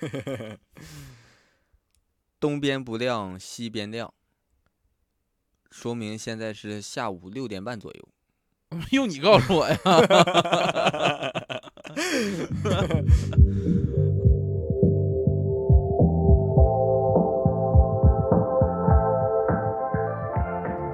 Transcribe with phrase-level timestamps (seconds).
[2.40, 4.12] 东边不亮西边亮，
[5.70, 8.08] 说明现在是下午六点半左右。
[8.92, 9.76] 用你告诉我呀。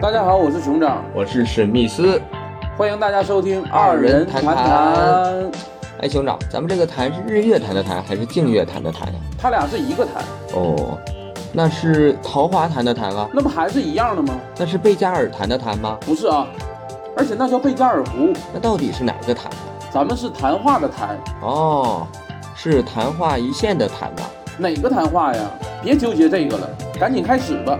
[0.00, 2.20] 大家好，我是熊掌，我是史密斯。
[2.76, 5.50] 欢迎大家收听二人谈谈谈
[6.00, 9.14] 哎，兄长，咱们这个坛是日月潭的弹还是净月潭的潭呀？
[9.38, 10.22] 它俩是一个谈，
[10.54, 10.98] 哦，
[11.54, 13.26] 那是桃花潭的潭啊？
[13.32, 14.34] 那不还是一样的吗？
[14.58, 15.96] 那是贝加尔潭的潭吗？
[16.02, 16.46] 不是啊，
[17.16, 19.50] 而且那叫贝加尔湖，那到底是哪个潭？
[19.90, 22.06] 咱们是谈话的谈，哦，
[22.54, 24.24] 是谈话一线的谈吧？
[24.58, 25.42] 哪个谈话呀？
[25.82, 26.68] 别纠结这个了，
[27.00, 27.78] 赶紧开始吧。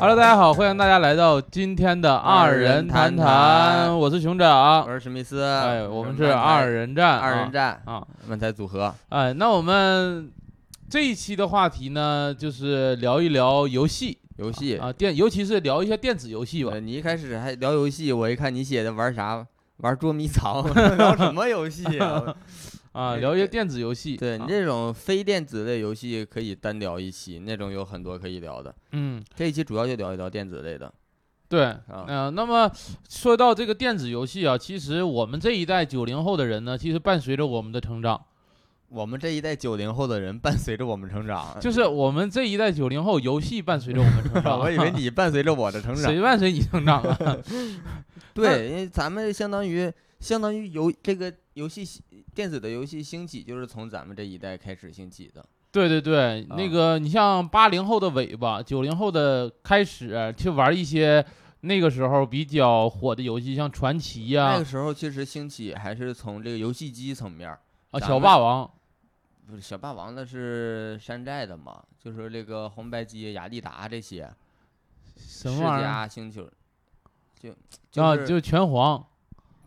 [0.00, 4.90] Hello，大家好，欢迎大家来到今天的二人谈谈，我是熊掌我。
[4.94, 8.02] 是史密斯，哎，我们是二人战，二人战啊。
[8.26, 8.94] 漫才组合。
[9.10, 10.32] 哎，那我们
[10.88, 16.80] 这一期的话题呢，就是聊一聊游戏游戏啊，电，尤其是聊一下电子游戏吧呃。
[16.80, 19.46] 你一开始还聊游戏，我一看你写的玩啥，
[19.82, 20.64] 玩捉迷藏，
[20.96, 22.34] 聊什么游戏啊？
[22.92, 24.16] 啊，聊一些电子游戏。
[24.16, 28.74] 对你啊这种非电子类游戏可以单聊一期，那种有很多可以聊的。
[28.92, 30.92] 嗯，这一期主要就聊一聊电子类的
[31.48, 32.04] 对，啊。
[32.06, 32.70] 嗯、那么
[33.08, 38.24] 说到这个电子游戏啊，其实我们这一代九零后的人呢，其实伴随着我们的成长，
[38.88, 44.58] 我们这一代九零后的人伴随着我们成长，就是我们这一代九零后，游戏伴随着我们成长。
[44.62, 46.04] 我以为你伴随着我的成长。
[46.04, 47.36] 谁伴随你成长啊？
[48.34, 52.00] 对， 因为咱们相当于相当于游这个游戏兴
[52.34, 55.44] 电子的游戏兴起，就是从咱们这一代开始兴起的。
[55.72, 61.24] 对对对，那啊个你像八零后的尾巴，九零后的开始去玩一些
[61.60, 67.60] 那个时候比较火的游戏，像传奇呀、那个时候其实兴起还是从这个游戏机层面儿，
[67.92, 68.68] 啊小霸王，
[69.46, 74.28] 不是小霸王那是山寨的嘛，就是这个红白机、雅利达这些
[75.16, 76.50] 什么玩意儿嘉、星球，
[77.38, 77.50] 就
[78.02, 78.16] 啊？
[78.16, 79.06] 就是就拳皇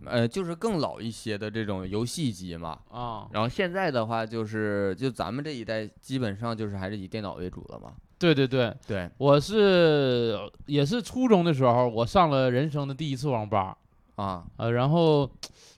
[0.06, 2.80] 呃就是更老一些的这种游戏机嘛。
[2.90, 7.94] 啊，然后现在的话，就是就咱们这一代基本上就是还是以电脑为主了嘛。
[8.20, 13.78] 对对对，对，我是也是初中的时候，我上了人生的第一次网吧，
[14.16, 15.30] 啊，呃，然后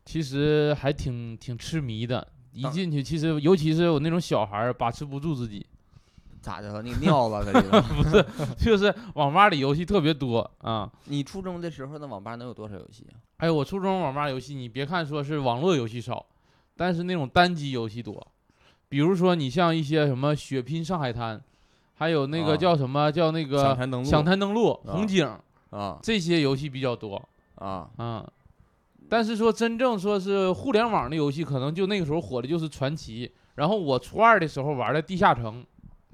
[0.06, 2.28] 其实还挺挺痴迷的。
[2.54, 5.66] 一进去，其实尤其是我那种小孩儿把持不住自己，
[6.46, 6.82] 咋的了？
[6.84, 8.24] 那个尿了可 不是？
[8.64, 10.88] 就是网吧里游戏特别多啊。
[11.06, 13.18] 你初中的时候，那网吧能有多少游戏啊？
[13.38, 16.24] 哎，我初中网吧游戏，你别看说是网络游戏少，
[16.78, 18.26] 但是那种单机游戏多。
[18.88, 21.36] 比如说你像一些什么《血拼上海滩》，
[21.96, 25.28] 还有那个啊叫什么、叫那个抢滩登陆抢滩登陆、红警
[25.72, 27.20] 啊这些游戏比较多
[27.56, 28.30] 啊，啊。
[29.10, 33.32] 但是说真正说是互联网的游戏，可能就那个时候火的就是传奇。
[33.56, 35.66] 然后我初二的时候玩的地下城，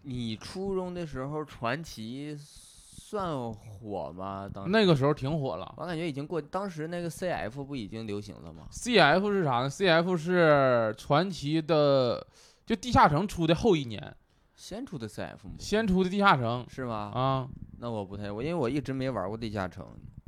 [0.04, 4.50] 你初中的时候传奇算火吗？
[4.52, 5.74] 当那个时候挺火了。
[5.78, 12.26] 我感觉已经过，当时那个 CF 不已经流行了吗？CF 是啥呢？CF 是传奇的，
[12.66, 14.16] 就地下城出的后一年，
[14.56, 15.56] 先出的 CF 吗？
[15.60, 17.12] 先出的地下城是吗？
[17.14, 17.48] 啊
[17.80, 19.86] 那我不太，我因为我一直没玩过地下城，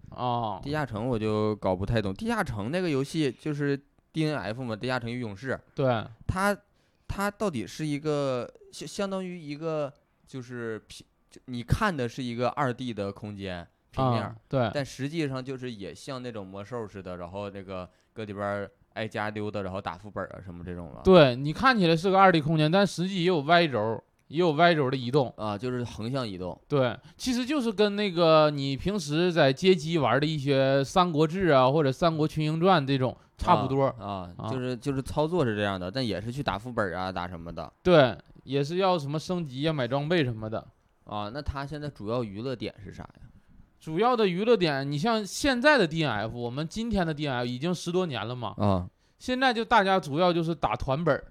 [0.10, 2.14] 啊地下城我就搞不太懂。
[2.14, 3.80] 地下城那个游戏就是
[4.12, 6.56] DNF 嘛，地下城与勇士，对，它
[7.08, 9.94] 它到底是一个相相当于一个
[10.28, 21.02] 就是平，就你看的是一个二 D 的空间平面儿，啊对但实际上就是也像那种魔兽似的，然后那个搁里边儿挨家溜达，然后打副本啊什么这种了。
[21.04, 25.34] 对你看起来是个二 D 空间，但实际也有 Y 轴，也有 Y 轴的移动。
[25.38, 26.60] 啊，就是横向移动。
[26.68, 33.86] 对，其实就是跟那个你平时在街机玩的一些《三国志》啊，或者《三国群英传》这种差不多。
[34.00, 40.68] 啊，啊就是就是操作是这样的，但也是去打副本啊，打什么的对，也是要什么升级呀、买装备什么的。
[41.06, 41.30] 啊。
[41.34, 43.30] 那他现在主要娱乐点是啥呀？
[43.80, 51.24] 主要的娱乐点，你像现在的 DNF，我们今天的 DNF 已经十多年了嘛，啊现在就大家主要就是打团本儿，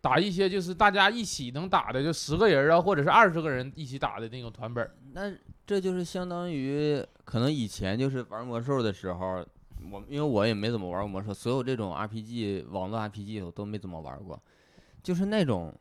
[0.00, 4.92] 打一些就是大家一起能打的，就十个人啊，或者是二十个人一起打的那种团本儿。
[5.12, 5.32] 那
[5.64, 9.46] 这就是相当于可能以前就是玩魔兽的时候，
[9.90, 14.40] 我因为我也没怎么玩过魔兽，所有这种 RPG 网络 RPG 我都没怎么玩过，
[15.00, 15.72] 就是那种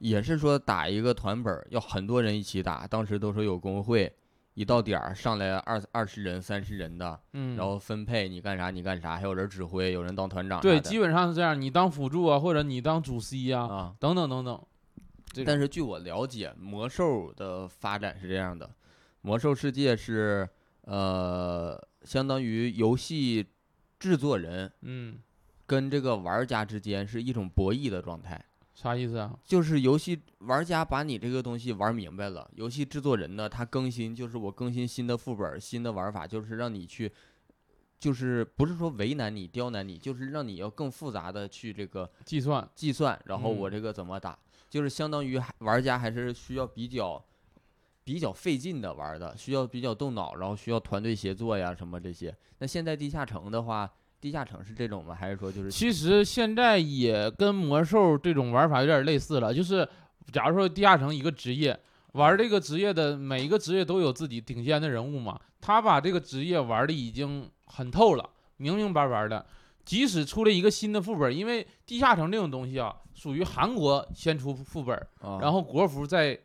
[0.00, 4.10] 也是说打一个团本要很多人一起打，当时都说有工会，
[4.54, 13.94] 一到点儿上来二二十人三十人的，嗯，然后分配你干啥你干啥，还有人指挥，有人当团长对，基本上是这样，你当辅助啊，或者你当主 C 呀、啊。
[14.00, 14.66] 等等等等。
[15.44, 18.68] 但是据我了解，魔兽的发展是这样的：
[19.20, 20.48] 魔兽世界是
[20.86, 23.46] 呃，相当于游戏
[23.98, 25.18] 制作人嗯，
[25.66, 28.42] 跟这个玩家之间是一种博弈的状态。
[28.80, 29.38] 啥意思啊？
[29.44, 37.12] 就是游戏玩家把你这个东西玩明白了，游戏制作人呢，他更新就是我更新新的副本、新的玩法，就是让你去，
[37.98, 44.38] 就是不是说为难你、刁难你，就是让你要更复杂的去这个计算，计算，然后我嗯这个怎么打，
[44.70, 47.22] 就是相当于玩家还是需要比较
[48.02, 52.34] 比较费劲的玩的，需要比较动脑，然后需要团队协作呀什么这些。
[52.60, 55.16] 那现在地下城的话，地下城是这种吗？
[55.18, 59.88] 还是说就是其实现在也跟魔兽这种玩法有点类似了，就是
[60.32, 61.78] 假如说地下城一个职业，
[62.12, 69.44] 玩这个职业的每一个职业都有自己顶尖的人物嘛，他把这个职业玩的已经很透了，明明白白的。
[69.82, 76.38] 即使出了一个新的副本，因为地下城这种东西啊，属于韩国先出副本，啊，然后国服再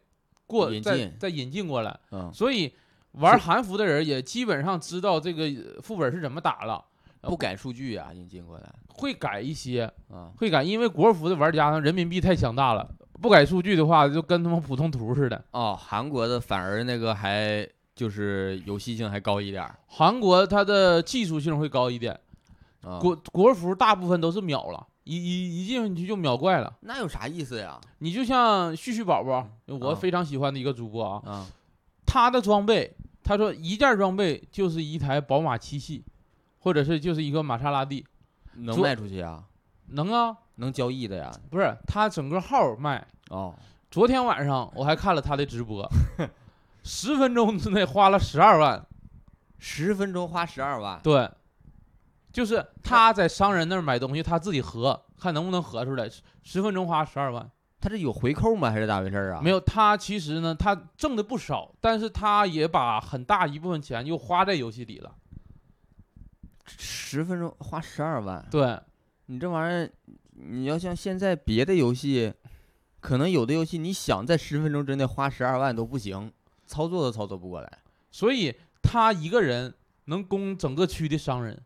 [0.47, 2.73] 过再再引进过来，嗯所以
[3.11, 6.83] 玩韩服的人也基本上知道这个副本是怎么打了，
[7.29, 10.31] 不改数据啊、引进过来会改一些，啊。
[10.37, 12.89] 会改，因为国服的玩家人民币太强大了，
[13.21, 15.43] 不改数据的话，就跟他们普通图似的。
[15.51, 22.19] 哦，韩国的反而那个还就是游戏性还高一点儿韩国它的技术性会高一点，
[22.83, 22.99] 啊。
[22.99, 26.73] 国国服大部分都是秒了，一一一进去就秒怪了。
[26.81, 27.79] 那有啥意思呀？
[27.99, 31.47] 你就像旭旭宝宝，我啊非常喜欢的一个主播啊，啊，
[32.05, 36.03] 他的装备，他说一件装备就是一台宝马七系，
[36.65, 38.03] 或者是就是一个玛莎拉蒂，
[38.55, 39.43] 能卖出去啊？
[39.89, 41.31] 能啊，能交易的呀？
[41.51, 43.05] 不是他整个号卖。
[43.29, 43.53] 哦，
[43.91, 45.87] 昨天晚上我还看了他的直播，
[46.81, 48.83] 十分钟之内花了十二万。
[49.59, 51.29] 十分钟花十二万，对，
[52.33, 56.09] 就是他在商人那儿买东西，他自己合，看能不能合出来。
[56.09, 57.47] 十十分钟花十二万，
[57.79, 58.71] 他这有回扣吗？
[58.71, 59.41] 还是咋回事儿啊？
[59.41, 65.11] 没有他其实呢，他挣的不少，但是他也把很大一部分钱又花在游戏里了。
[66.65, 68.79] 十分钟花十二万，对，
[69.27, 69.91] 你这玩意儿，
[70.31, 72.33] 你要像现在别的游戏，
[72.99, 76.31] 可能有的游戏你想在十分钟之内花十二万都不行，
[76.65, 77.79] 操作都操作不过来。
[78.11, 79.73] 所以他一个人
[80.05, 81.61] 能攻整个区的商人，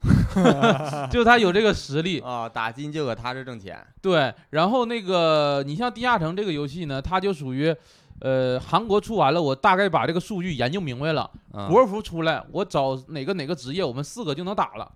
[1.10, 2.20] 就他有这个实力。
[2.20, 3.84] 啊，打金就搁他这挣钱。
[4.00, 7.74] 对，然后那个你像地下城这个游戏呢，它就属于，
[8.20, 11.22] 呃，韩国出完了，我大概把这个数据研究明白了。
[11.52, 14.92] 啊国服出来，我找哪个哪个职业，我们四个就能打了。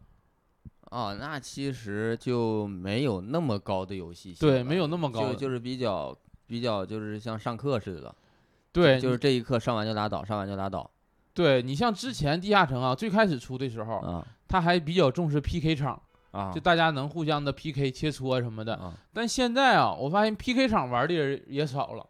[0.91, 5.35] 哦，那其实就没有那么高的游戏性对，没有那么高的。
[5.35, 6.17] 就就是比较
[6.47, 8.15] 比较就是像上课似的，
[8.73, 10.89] 对，就是这一课上完就拉倒，上完就拉倒
[11.35, 18.77] 对你像之前地下城啊，最开始出的时候，啊他还比较重视 PK 场，啊就大家能互相的 PK 切磋什么的。
[18.77, 22.07] 啊，但现在啊，我发现 PK 场玩的人也少了。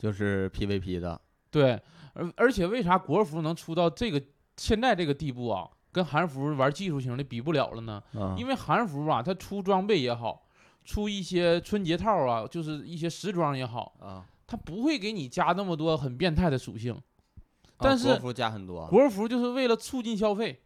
[0.00, 1.20] 就是 PVP 的
[1.50, 1.78] 对，
[2.14, 4.22] 而而且为啥国服能出到这个
[4.56, 8.02] 现在这个地步啊，跟韩服玩技术型的比不了了呢？
[8.14, 10.46] 啊，因为韩服啊，它出装备也好，
[10.86, 16.98] 出一些春节套啊，就是一些时装也好，啊，它不会给你加那么多很变态的属性。
[17.76, 20.62] 但是啊国服加很多，国服就是为了促进消费，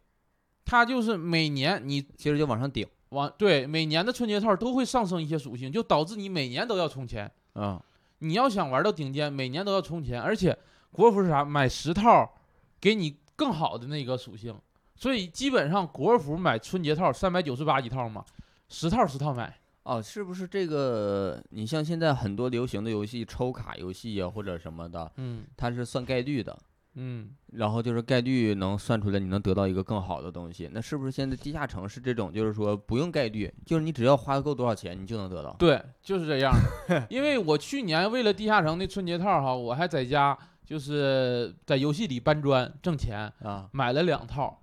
[0.63, 7.29] 它就是每年你其实就往上顶往对每年的春节套都会上升一些属性，就导致你每年都要充钱。
[7.53, 7.83] 啊
[8.27, 10.57] 你要想玩到顶尖，每年都要充钱，而且
[10.91, 11.45] 国服是啥？
[11.45, 12.33] 买十套，
[12.81, 14.59] 给你更好的那个属性。
[14.95, 18.23] 所以基本上国服买春节套三百九十八一套嘛，
[18.69, 19.55] 十套十套买。
[19.83, 21.39] 哦，是不是这个？
[21.51, 26.57] 你像现在很多流行的游戏，抽卡游戏呀或者什么的，嗯它是算概率的，
[26.95, 30.69] 嗯，然后就是概率能算出来，你能得到一个更好的东西。
[30.71, 35.53] 那是不是现在地下城是这种，就是说不用概率，就是你只要花够多少钱，你就能得到？
[35.59, 36.53] 对，就是这样
[36.87, 37.05] 的。
[37.11, 44.61] 因为我去年为了地下城的春节套哈，我还在家就是在游戏里搬砖挣钱，啊，买了两套，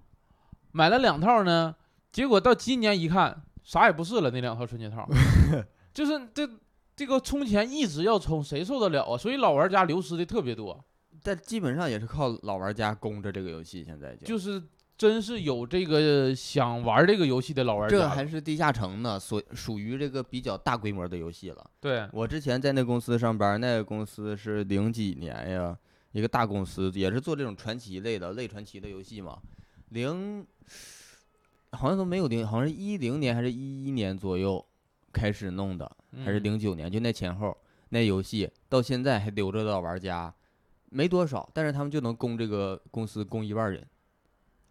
[0.72, 1.74] 买了两套呢，
[2.10, 5.06] 结果到今年一看，啥也不是了，那两套春节套，
[5.92, 6.48] 就是这
[6.96, 9.16] 这个充钱一直要充，谁受得了啊？
[9.16, 10.82] 所以老玩家流失的特别多，
[11.22, 14.62] 但基本上也是靠老玩家供着这个游戏，现在就就是
[14.98, 21.70] 真是有这个想玩这个游戏的老玩家这家，还是地下城呢，所属于这个比较大规模的游戏了。
[21.80, 25.76] 对，我之前在那公司上班，那个公司是零几年呀，
[26.12, 29.38] 一个大公司，也是做这种传奇类的类传奇的游戏嘛。
[29.88, 30.46] 零
[31.72, 34.64] 好像都没有零，好像是一零年还是一一年左右
[35.12, 35.90] 开始弄的，
[36.24, 37.56] 还是嗯零九年，就那前后，
[37.88, 40.32] 那游戏到现在还留着的玩家
[40.92, 43.84] 没多少，但是他们就能供这个公司供一万人。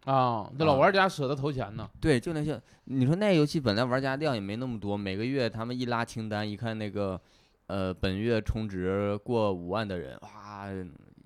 [0.04, 1.88] 啊，那老啊玩家舍得投钱呢。
[2.00, 7.20] 对，就那些你说那游戏本来玩家量也没那么多，每个月他们一拉清单，一看那个，
[7.66, 10.68] 呃，本月充值过五万的人，哇，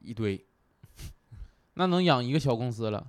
[0.02, 0.44] 一堆。
[1.74, 3.06] 那能养一个小公司了。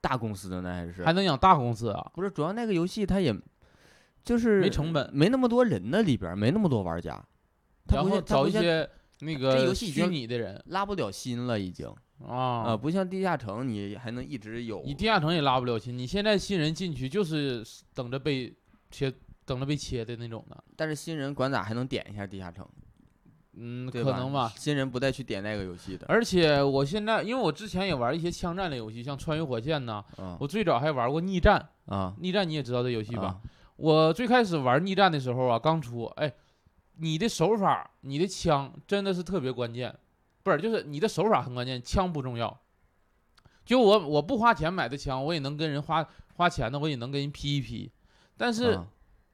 [0.00, 2.10] 大公司的那还是还能养大公司啊？
[2.14, 2.28] 不是？
[2.30, 3.34] 主要那个游戏它也
[4.22, 7.24] 就是没成本没那么多人呢，里边没那么多玩家，
[7.88, 8.86] 然后找一些
[9.24, 11.88] 那个虚游戏已经拟的人拉不了心了，已经
[12.26, 12.76] 啊、啊。
[12.76, 14.82] 不像地下城你还能一直有。
[14.84, 17.64] 你地下城也拉不了心，你现在新人进去就是
[17.94, 18.54] 等着被
[18.90, 19.12] 切，
[19.44, 20.64] 等着被切的那种的。
[20.76, 22.66] 但是新人管咋还能点一下地下城？
[23.56, 24.52] 嗯，可能吧。
[24.56, 26.06] 新人不带去点那个游戏的。
[26.08, 31.68] 而且我现在，因为我之前也玩一些枪战类游戏，像《穿越火线》呐，啊我最早还玩过《逆战》。
[31.92, 33.26] 啊逆战你也知道这游戏吧？
[33.26, 33.40] 啊
[33.76, 36.32] 我最开始玩逆战的时候啊，刚出，哎，
[36.96, 39.94] 你的手法、你的枪真的是特别关键，
[40.42, 42.60] 不是，就是你的手法很关键，枪不重要。
[43.64, 47.90] 就我我不花钱买的枪，我也能跟人花花钱的，我也能跟人劈一劈。
[48.36, 48.86] 但是啊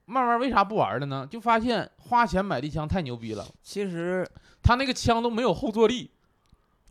[0.07, 1.27] 慢慢为啥不玩了呢？
[1.31, 4.29] 就发现花钱买的枪太牛逼了，其实
[4.63, 6.11] 他那个枪都没有后坐力，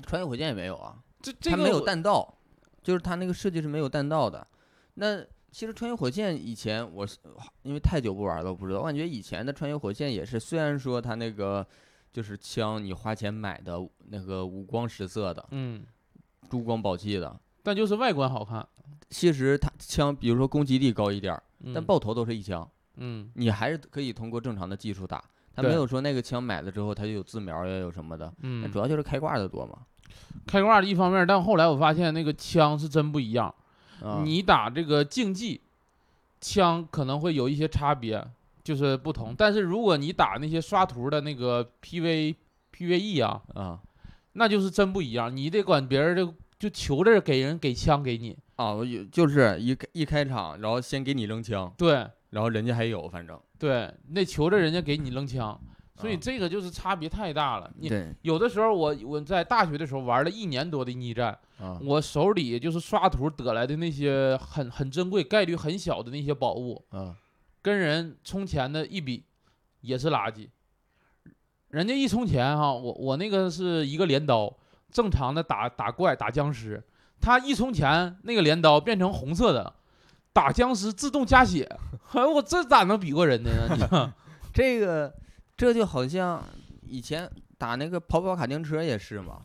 [0.05, 2.37] 穿越火箭也没有啊，这这个没有弹道，
[2.81, 4.45] 就是他那个设计是没有弹道的。
[4.93, 5.21] 那
[5.51, 7.17] 其实穿越火线以前我是
[7.63, 8.79] 因为太久不玩了，我不知道。
[8.79, 11.65] 我感觉以前的穿越火线也是，虽然说它那个
[12.11, 13.79] 就是枪你花钱买的
[14.09, 15.83] 那个五光十色的、嗯，
[16.49, 18.65] 珠光宝气的，但就是外观好看，
[19.09, 21.41] 其实它枪比如说攻击力高一点
[21.73, 25.23] 但爆头都是一枪，嗯你还是可以通过正常的技术打。
[25.53, 28.33] 它没有说那个枪买了之后它就有自瞄呀，有什么的，
[28.71, 29.79] 主，要就是开挂的多嘛。
[30.47, 33.53] 开挂的一方面，但后来我发现那个枪是真不一样。
[34.03, 35.61] 啊，你打这个竞技，
[36.41, 38.25] 枪可能会有一些差别，
[38.63, 39.35] 就是不同。
[39.37, 42.35] 但是如果你打那些刷图的那个 PV
[42.75, 43.79] PVE 啊，啊
[44.33, 45.35] 那就是真不一样。
[45.35, 55.59] 你得管别人就就求着给人给枪给你，啊，我有就是一一开场，然后先给你扔枪，对然后人家还有，反正对，那求着人家给你扔枪。
[55.99, 57.69] 所以啊这个就是差别太大了。
[57.77, 57.91] 你
[58.21, 67.15] 有的时候我我在大学的时候玩了一年多的逆战，啊我手里就是刷图得来的那些很很珍贵、概率很小的那些宝物，啊
[67.61, 69.25] 跟人充钱的一比，
[69.81, 70.47] 也是垃圾。
[71.67, 74.57] 人家一充钱哈，我我那个是一个镰刀，
[74.89, 76.81] 正常的打打怪打僵尸，
[77.19, 79.73] 他一充钱那个镰刀变成红色的，
[80.31, 81.69] 打僵尸自动加血，
[82.13, 83.49] 哎我这咋能比过人呢？
[83.75, 83.83] 你
[84.51, 85.13] 这个
[85.59, 86.41] 这就好像
[86.87, 89.41] 以前打那个跑跑卡丁车也是嘛，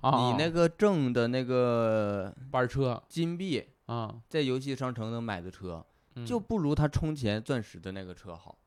[0.00, 3.00] 啊，你那个挣的那个班车。
[3.08, 6.26] 金币，啊，在游戏商城能买的车，嗯。
[6.26, 8.58] 就不如他充钱钻石的那个车好。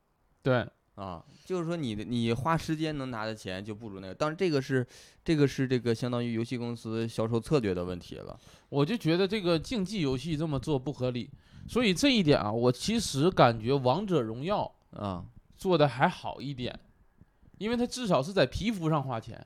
[0.42, 0.66] 对，
[0.96, 4.88] 啊，就是说你的你花时间能拿的钱就不如那个，当然这个是
[5.26, 8.40] 这个是这个相当于游戏公司销售策略的问题了。
[8.70, 11.30] 我就觉得这个竞技游戏这么做不合理，
[11.68, 15.26] 所以这一点啊，我其实感觉王者荣耀啊，
[15.58, 16.80] 做的还好一点，
[17.58, 19.46] 因为它至少是在皮肤上花钱，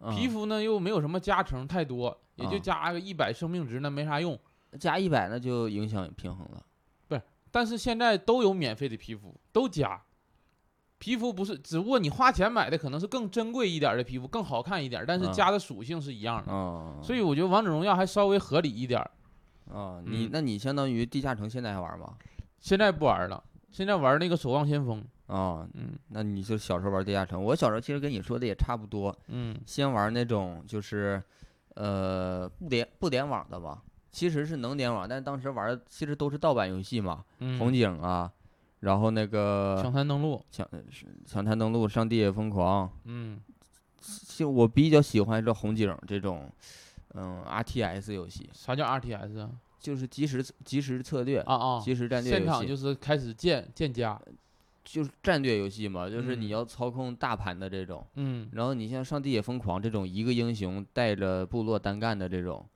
[0.00, 4.38] 啊皮肤呢又没有什么加成太多，也就啊加个一百生命值，那没啥用。
[4.80, 6.64] 加一百那就影响平衡了。
[7.06, 10.00] 不是但是现在都有免费的皮肤，都加。
[10.98, 16.50] 皮肤不是，只不过你花钱买的可能是更珍贵一点的皮肤，更好看一点，但是啊加的属性是一样的。
[16.50, 19.10] 啊，所以我觉得王者荣耀还稍微合理一点儿。
[19.70, 22.14] 啊，你嗯那你相当于地下城现在还玩吗？
[22.60, 25.04] 现在不玩了，现在玩那个守望先锋。
[25.32, 31.22] 啊，嗯那你就小时候玩地下城，我小时候其实跟你说的也差不多，嗯先玩那种就是，
[31.74, 38.30] 呃，不联不联网的吧，其实是能联网，但当时玩的其实都是盗版游戏嘛，嗯，红警啊，
[38.80, 40.44] 然后那个抢滩登陆。
[40.50, 40.68] 抢
[41.24, 43.40] 抢滩登陆、上帝也疯狂，嗯
[43.98, 46.50] 其实我比较喜欢这红警这种，
[47.14, 49.50] 嗯，RTS 游戏，啥叫 RTS 啊？
[49.78, 54.20] 就是即时即时策略、啊啊，即时战略现场，就是开始建建家。
[54.84, 58.06] 就是战略游戏嘛，就是你嗯要操控大盘的这种。
[58.16, 62.68] 嗯然后你像上帝也疯狂这种一个英雄带着部落单干的这种，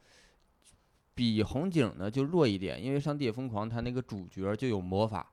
[1.14, 5.32] 比红警呢就弱一点，因为上帝也疯狂它那个主角就有魔法，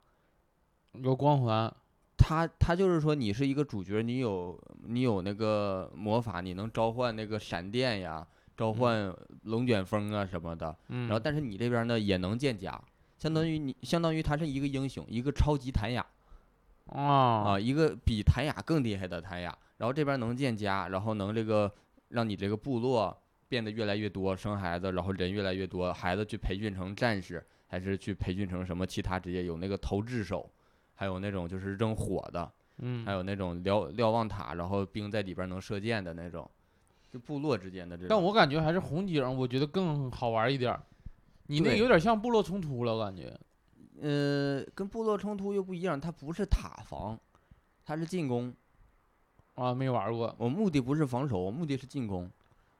[0.93, 1.73] 有光环。
[2.15, 8.25] 他他就是说你是一个主角，你有你有那个魔法，你能召唤那个闪电呀，
[8.55, 9.13] 召唤
[9.43, 10.73] 龙卷风啊什么的。
[10.87, 12.81] 嗯，然后但是你这边呢也能建家，
[13.17, 16.05] 相当于你相当于他是一个英雄，一个超级弹雅
[16.85, 19.57] 啊啊，一个比谭雅更厉害的谭雅。
[19.77, 21.71] 然后这边能建家，然后能这个
[22.09, 29.43] 让你这个部落变得越来越多，生孩子，然后人越来越多，孩子去培训成战士，还是去培训成什么其他职业？
[29.45, 30.49] 有那个投掷手，
[30.93, 36.49] 还有那种就是扔火的，嗯还，有那种瞭瞭望塔，然后兵在里边能射箭的那种，
[37.11, 38.07] 就部落之间的这种。
[38.09, 40.81] 但我感觉还是红警，我觉得更好玩一点儿。
[41.47, 43.37] 你那对有点像部落冲突了，我感觉。
[44.01, 47.19] 呃，跟部落冲突又不一样，它不是塔防，
[47.85, 48.53] 它是进攻。
[49.55, 50.33] 啊，没玩过。
[50.39, 52.29] 我目的不是防守，我目的是进攻。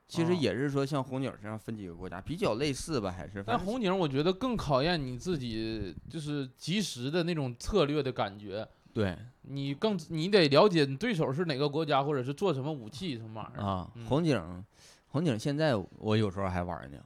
[0.08, 8.68] 其实哦也是说像红警身上分几个国家，比较类似吧，还是但红警我觉得更考验你自己，就是及时的那种策略的感觉。
[8.94, 13.64] 对你更你得了解你对手是哪个国家，或者是做什么武器什么玩意儿。
[13.64, 14.66] 啊嗯，红警
[15.08, 16.98] 红警现在我有时候还玩呢。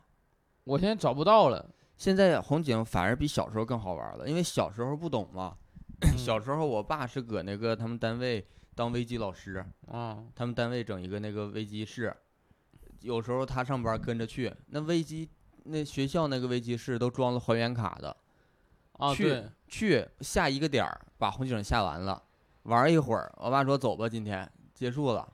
[0.63, 1.65] 我现在找不到了。
[1.97, 5.57] 现在红警反而比小时候更好玩了，因为小时候不懂嘛。
[6.05, 12.15] 嗯小时候我爸是搁那个他们单位当微机老师，啊，他们单位整一个那个微机室，
[13.01, 15.27] 有时候他上班跟着去，那微机
[15.63, 18.15] 那学校那个微机室都装了还原卡的，
[18.93, 22.21] 啊，去对，去下一个点儿把红警下完了，
[22.63, 25.27] 玩一会儿，我爸说走吧，今天结束了，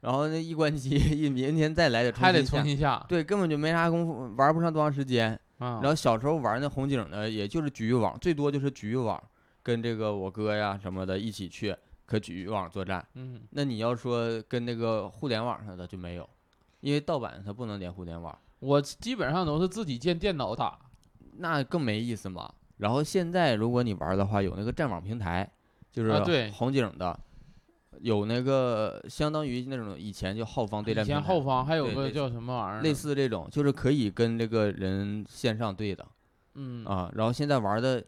[0.00, 2.58] 然后那一关机，一明天再来得还得重新下。
[2.62, 3.06] 重新下。
[3.08, 5.38] 对，根本就没啥功夫，玩不上多长时间。
[5.60, 9.22] 啊，然后小时候玩那红警呢，也就是局域网，最多就是局域网，
[9.62, 11.76] 跟这个我哥呀什么的一起去，
[12.06, 13.06] 可局域网作战。
[13.14, 16.28] 嗯，那你要说跟那个互联网上的就没有，
[16.80, 20.78] 因为盗版它不能连互联网，我基本上都是自己建电脑打。
[21.36, 22.52] 那更没意思嘛。
[22.78, 25.50] 然后现在如果你玩的话，有那个战网平台，
[25.92, 27.18] 就是红警的，
[28.02, 32.82] 有那个相当于那种以前叫浩方对战以前后方还有个叫什么玩意儿？
[32.82, 36.06] 类，似这种，就是可以跟这个人线上对的
[36.54, 37.10] 嗯啊。
[37.14, 38.02] 然后现在玩的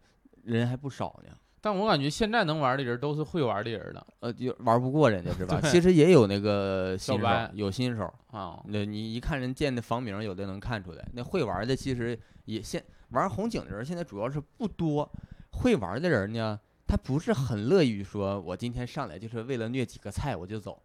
[0.44, 1.32] 人还不少呢。
[1.60, 5.60] 但我感觉现在能玩的人都是会玩的人了呃，就玩不过人家 是吧？
[5.62, 8.12] 其实也有那个新手，有新手。
[8.32, 8.60] 啊。
[8.66, 11.08] 那你一看人建的房名，有的能看出来。
[11.12, 15.08] 那会玩的其实也现玩红警的人现在主要是不多，
[15.52, 16.58] 会玩的人呢，
[16.92, 20.78] 他不是很乐于说，我今天上来就是为了虐几个菜我就走，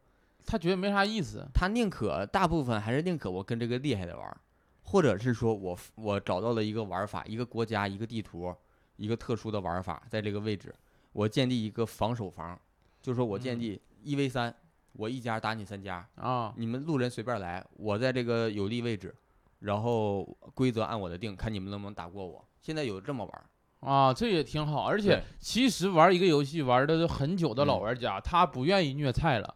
[0.45, 1.45] 他觉得没啥意思。
[1.53, 4.37] 他宁可大部分还是宁可我跟这个厉害的玩儿，
[4.83, 8.55] 或者是说我我找到了一个玩法，一个国家一个地图，
[8.95, 10.73] 一个特殊的玩法，在这个位置，
[11.11, 12.57] 我建立一个防守房，
[13.01, 13.59] 就说我建嗯。
[13.59, 14.55] 立一 v 三，
[14.93, 19.13] 我一家打你三家，啊，你们路人随便来，我在这个有利位置，
[19.59, 20.23] 然后
[20.53, 22.47] 规则按我的定，看你们能不能打过我。
[22.61, 23.43] 现在有这么玩儿，
[23.81, 24.85] 啊，这也挺好。
[24.85, 29.55] 而且其实玩一个游戏玩的很久的老嗯玩家，他不愿意虐菜了，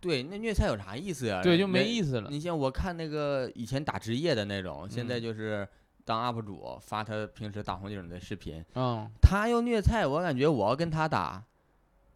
[0.00, 1.40] 对，那虐菜有啥意思呀？
[1.42, 1.84] 对，就没。
[1.84, 2.28] 意思了。
[2.30, 5.66] 你像我看那个以前打职业的那种，现在嗯就是
[6.04, 11.42] 当 UP 主发他平时打红警的视频，嗯，他要虐菜，我感觉我要跟他打，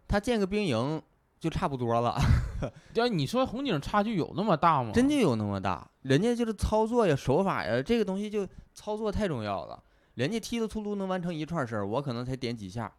[0.09, 1.01] 他建个兵营
[1.39, 2.19] 就差不多了，
[2.93, 4.91] 对，你说红警差距有那么大吗？
[4.93, 5.89] 真就有那么大。
[6.03, 9.81] 人家就是操作呀、手法呀，这个东西就操作太重要了。
[10.19, 12.93] 人家踢的突突能完成一串事儿，我可能才点几下，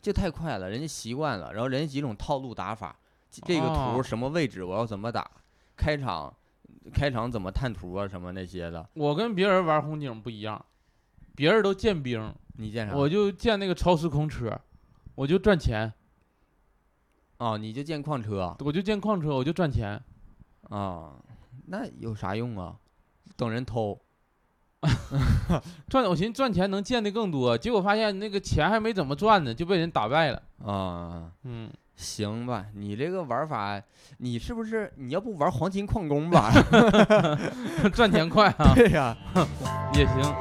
[0.00, 0.70] 这太快了。
[0.70, 2.96] 人家习惯了，然后人家几种套路打法，
[3.30, 5.30] 这个哦图什么位置我要怎么打，
[5.76, 6.34] 开场
[6.90, 10.64] 开场怎么探图啊什么那些的，我跟别人玩红警不一样，
[11.34, 12.96] 别人都建兵，你建啥？
[12.96, 14.58] 我就建那个超时空车，
[15.14, 15.92] 我就赚钱，
[17.36, 20.02] 哦，你就建矿车我就建矿车，我就赚钱。
[20.70, 21.12] 啊，
[21.66, 22.74] 那有啥用啊？
[23.36, 24.00] 等人偷。
[25.88, 30.42] 赚，我寻思赚钱能见的更多，结果发现那个钱还没怎么赚呢，就被人打败了。
[30.64, 33.80] 啊，嗯，行吧，你这个玩法，
[34.18, 36.50] 你是不是你要不玩黄金矿工吧？
[37.94, 39.16] 赚钱快啊，对呀、
[39.94, 40.34] 也行。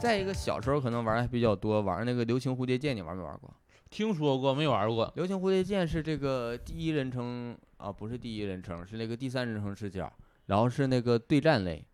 [0.00, 3.50] 再一个，小时候可能玩的还比较多，玩那个流星蝴蝶剑，你玩没玩过？
[3.90, 5.12] 听说过没玩过？
[5.16, 10.12] 流星蝴蝶剑是这个第一人称啊，不是第一人称，是那个第三人称视角，
[10.46, 11.84] 然后是那个对战类，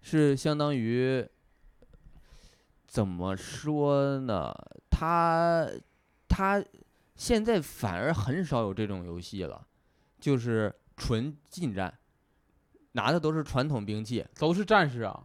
[0.00, 1.26] 是相当于
[2.86, 4.54] 怎么说呢？
[4.90, 5.68] 它
[6.28, 6.62] 它
[7.14, 9.66] 现在反而很少有这种游戏了，
[10.18, 11.96] 就是纯近战，
[12.92, 15.24] 拿的都是传统兵器，都是战士啊。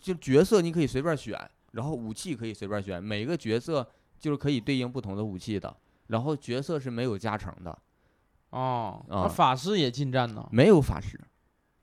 [0.00, 3.88] 就角色你可以随便选，然后武器可以随便选，每个角色
[4.22, 7.76] 就是可以对应不同的武器的，然后角色是没有加成的，
[8.50, 11.20] 哦，那啊法师也近战呢，没有法师，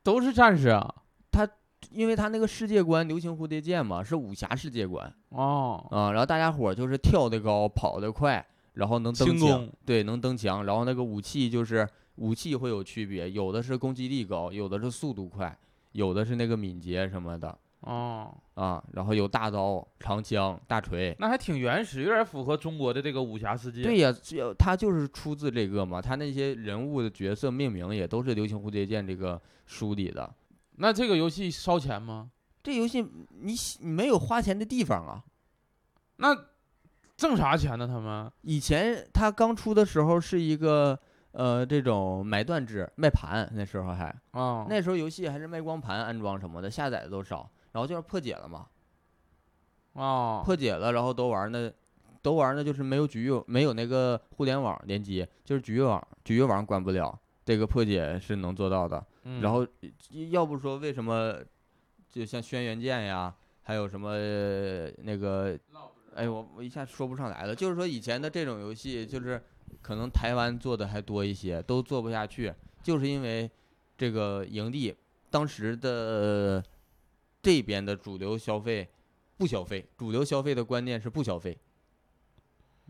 [0.01, 0.95] 都是战士啊。
[1.29, 1.45] 他
[1.91, 8.43] 因为他那个世界观流星蝴蝶剑嘛是武侠世界观哦，啊，然后大家伙就是跳得高，跑得快，
[8.75, 15.57] 然后能登对，能登墙，然后那个武器就是武器会有区别，有的是攻击力高，有的是速度快，
[15.91, 23.83] 有的是那个敏捷什么的哦，啊，然后有大刀、长枪、大锤，那还挺原始，有点符合中国的这个武侠世界。
[23.83, 30.29] 对呀，只有他就是出自这个嘛，他那些人物的角色命名也都是《流星蝴蝶剑》这个书里的。
[30.75, 32.29] 那这个游戏烧钱吗？
[32.61, 35.23] 这游戏你你没有花钱的地方啊！
[36.17, 36.35] 那
[37.15, 37.87] 挣啥钱呢？
[37.87, 38.29] 他们？
[38.41, 40.99] 以前他刚出的时候是一个
[41.31, 48.67] 呃这种买断制卖盘，那时候还啊，那时候游戏还是卖光盘安装什么的，下载的都少，然后就是破解了嘛，
[49.93, 51.71] 啊，破解了然后都玩儿那
[52.21, 59.05] 都玩儿呢，就是没有局域，没有那个互联网连接，就是局域网，局域网关不了，这个破解是能做到的。
[59.23, 59.65] 嗯然后
[60.31, 61.35] 要不说为什么，
[62.09, 65.57] 就像轩辕剑呀，还有什么呃那个，
[66.15, 67.55] 哎，我我一下说不上来了。
[67.55, 69.41] 就是说以前的这种游戏，就是
[69.81, 73.49] 可能台湾做的还多一些，都做不下去，就是因为
[73.97, 74.95] 这个营地
[75.29, 76.63] 当时的
[77.41, 78.87] 这边的主流消费
[79.37, 81.57] 不消费，主流消费的观念是不消费。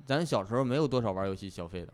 [0.05, 1.93] 咱小时候没有多少玩游戏消费的，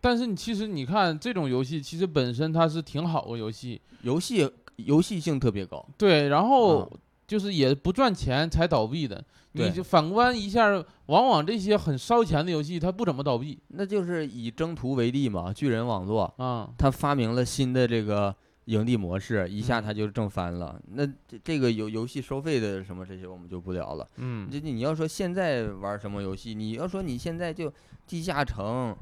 [0.00, 5.86] 但是你其实你看这种游戏，其实本身它是挺好的游戏，游戏游戏性特别高。
[5.96, 9.24] 对，然后嗯就是也不赚钱才倒闭的。
[9.54, 10.70] 你就反观一下，
[11.06, 16.68] 往往这些很烧钱的游戏，它不怎么倒闭那就是以征途为例嘛，巨人网络，啊。
[16.76, 18.34] 它发明了新的这个
[18.66, 19.82] 营地模式，一下嗯。
[19.82, 20.80] 他就挣翻了。
[20.92, 24.06] 那这这个游游戏收费的什么这些我们就不聊了。
[24.16, 27.72] 嗯，这你要说现在玩什么游戏，你要说你现在就
[28.06, 28.96] 地下城，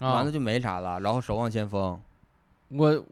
[0.00, 0.22] 完啊。
[0.22, 2.00] 了，就没啥了，然后守望先锋，
[2.68, 3.06] 我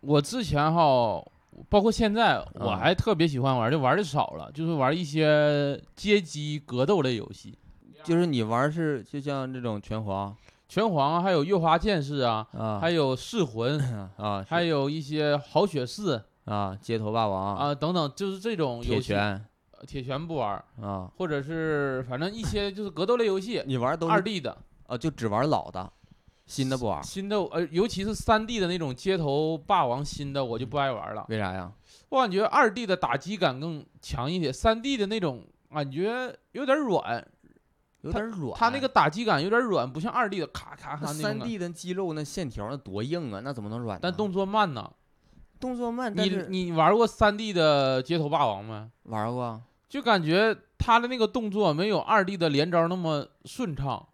[0.00, 1.22] 我之前哈，
[1.68, 2.78] 包括现在，我啊。
[2.78, 7.56] 还特别喜欢玩，就玩的少了，就是玩一些街机格斗类游戏，
[8.02, 10.34] 就是你玩是就像这种拳皇
[10.68, 13.78] 拳皇啊，还有月华剑士啊，啊，还有噬魂，
[14.16, 18.90] 啊还有一些好血四啊街头霸王啊等等，就是这种游戏。
[18.90, 25.92] 铁拳呃铁拳不玩，啊，或者是反正一些 就是格斗类游戏，你玩都是二 D 的，啊就只玩老的，
[26.46, 31.26] 新的不玩，新的呃，尤其是三 D 的那种街头霸王新的，我就不爱玩了。
[31.28, 31.70] 为啥呀？
[32.08, 37.26] 我感觉二 D 的打击感更强一些，三 D 的那种感觉有点软，
[38.04, 38.52] 有点软。
[38.54, 41.40] 它那个打击感有点软，不像二 D 的咔咔咔那三。
[41.40, 43.98] D 的肌肉那线条那多硬啊，那怎么能软？
[44.00, 44.90] 但动作慢呢。
[45.58, 48.90] 动作慢，你你玩过三 D 的街头霸王没？
[49.04, 49.62] 玩过啊？
[49.88, 54.06] 就感觉他的那个动作没有二 D 的连招那么顺畅。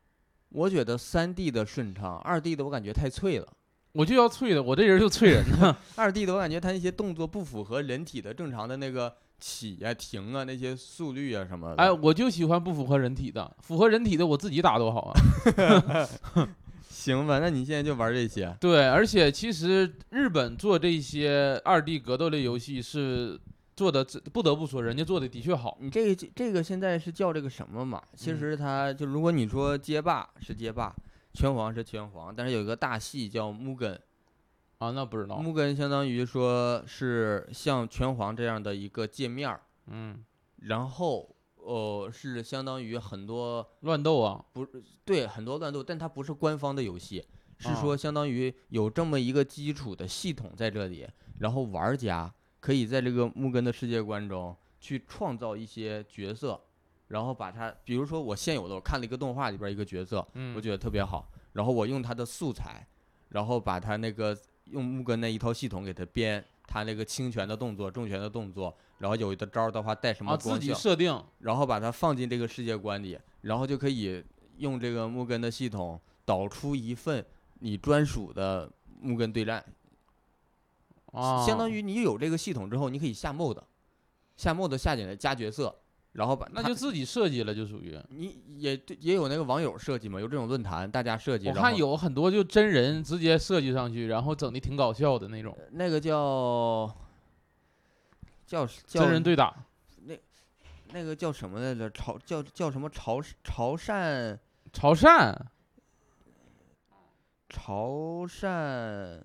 [0.50, 3.48] 我觉得三 D 的顺畅，二 D 的我感觉太脆了。
[3.92, 5.76] 我就要脆的，我这人就脆人呢。
[5.96, 11.82] 二 D 的我感觉他那些动作不符合人体的正常的那个起呀、停啊那些速率啊什么的。
[11.82, 16.08] 哎，我就喜欢不符合人体的，符合人体的我自己打多好啊。
[16.88, 18.54] 行吧，那你现在就玩这些。
[18.60, 23.40] 对，而且其实日本做这些二 D 格斗类游戏是
[23.74, 25.78] 做的，不得不说，人家做的的确好。
[25.80, 28.02] 你这个这个现在是叫这个什么嘛？
[28.14, 30.94] 其嗯实它就如果你说街霸是街霸，
[31.32, 33.98] 拳皇是拳皇，但是有一个大系叫木根，
[34.80, 35.36] 啊，那不知道。
[35.36, 40.24] 木根相当于说是像拳皇这样的一个界面儿，嗯，
[40.56, 44.66] 然后呃是相当于很多乱斗啊，不
[45.04, 47.22] 对很多乱斗，但它不是官方的游戏，
[47.58, 51.06] 是啊说相当于有这么一个基础的系统在这里，
[51.40, 56.58] 然后玩家可以在这个木根的世界观中去创造一些角色，
[57.08, 62.86] 然后把它，比如说我现有的我看了一个动画里边一个角色，嗯，我觉得特别好，然后我用它的素材，
[63.28, 64.34] 然后把它那个
[64.70, 66.44] 用木根那一套系统给他编。
[66.72, 74.24] 他那个轻拳的动作、重拳的动作，然后有的招儿的话带什么啊，自己光效，设定，然后把它放进这个世界观里，然后就可以
[74.58, 77.26] 用这个木根的系统导出一份
[77.58, 79.64] 你专属的木根对战，
[81.06, 83.60] 啊，相当于你有这个系统之后，你可以下 mod，
[84.36, 85.74] 下 mod 下进来加角色，
[86.12, 87.98] 然后把那就自己设计了，就属于。
[88.08, 96.92] 你也对也有那个网友设计嘛，有这种论坛大家设计，我看有很多就真人直接设计上去，然后整的挺搞笑的那种，那个叫
[98.46, 99.54] 叫叫真人对打。
[100.92, 101.88] 那个叫什么来着？
[101.90, 104.36] 潮叫叫什么潮潮汕
[104.72, 105.32] 潮汕，
[107.48, 109.22] 潮汕。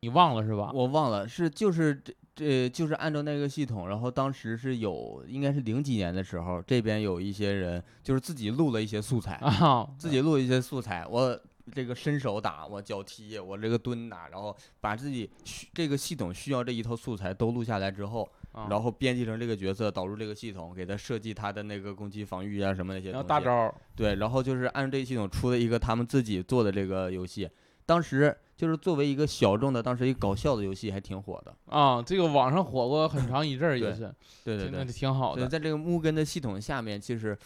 [0.00, 0.72] 你忘了是吧？
[0.74, 2.02] 我忘了，是就是
[2.38, 11.36] 这这就是按照那个系统，然后当时是有应该是零几年的时候，这边有一些人就是自己录了一些素材，啊，自己录了一些素材，我
[11.72, 23.44] 这个伸手打，我脚踢，我这个蹲打，然后把自己需这个系统需要这一套素材都录下来之后，啊然后编辑成这个角色，导入这个系统，给他设计他的那个攻击、防御啊什么那些然后东西。
[23.44, 27.50] 大招，对，然后就是按这个系统出的一个他们自己做的这个游戏，
[27.84, 31.54] 当时就是作为一个小众的，当时一个搞笑的游戏还挺火的。
[31.66, 34.12] 啊，这个网上火过很长一阵儿，也是，
[34.44, 35.46] 对对对真的，挺好的。
[35.46, 37.38] 在这个木根的系统下面，其实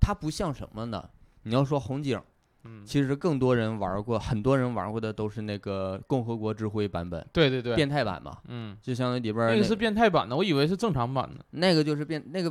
[0.00, 1.08] 它不像什么呢？
[1.44, 2.20] 你要说红警，
[2.64, 12.50] 嗯，其实更多人玩过，很多人玩过的都是那个共和国之辉版本，对对对，变态版嘛，嗯，就相当于里边儿那个是变态版的，我以为是正常版的那个就是变那个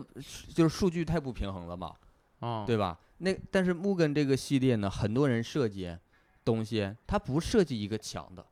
[0.54, 1.92] 就是数据太不平衡了嘛，
[2.40, 2.64] 啊。
[2.66, 2.98] 对吧？
[3.18, 5.94] 那但是木根这个系列呢，很多人设计
[6.46, 8.46] 东西，它不设计一个强的，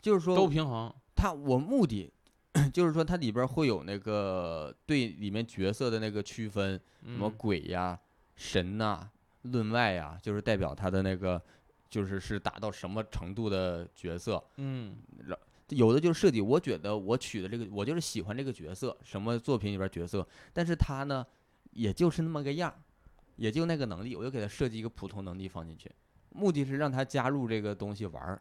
[0.00, 0.94] 就是都说平衡。
[1.16, 2.12] 它我目的
[2.72, 7.98] 就是说它里边会有那个对里面角色的那个区分，什么嗯鬼呀、
[8.36, 9.10] 神呐、
[9.42, 11.42] 论外呀、就是代表他的那个，
[11.88, 14.42] 就是是达到什么程度的角色。
[14.56, 14.98] 嗯
[15.68, 21.24] 有的就是设计，我觉得我取的这个，我就是喜欢这个角色，什么作品里边角色，但是他呢，
[21.70, 22.76] 也就是那么个样儿，
[23.36, 25.88] 也就那个能力，我就给他设计一个普通能力放进去，
[26.30, 28.40] 目的是让他加入这个东西玩儿。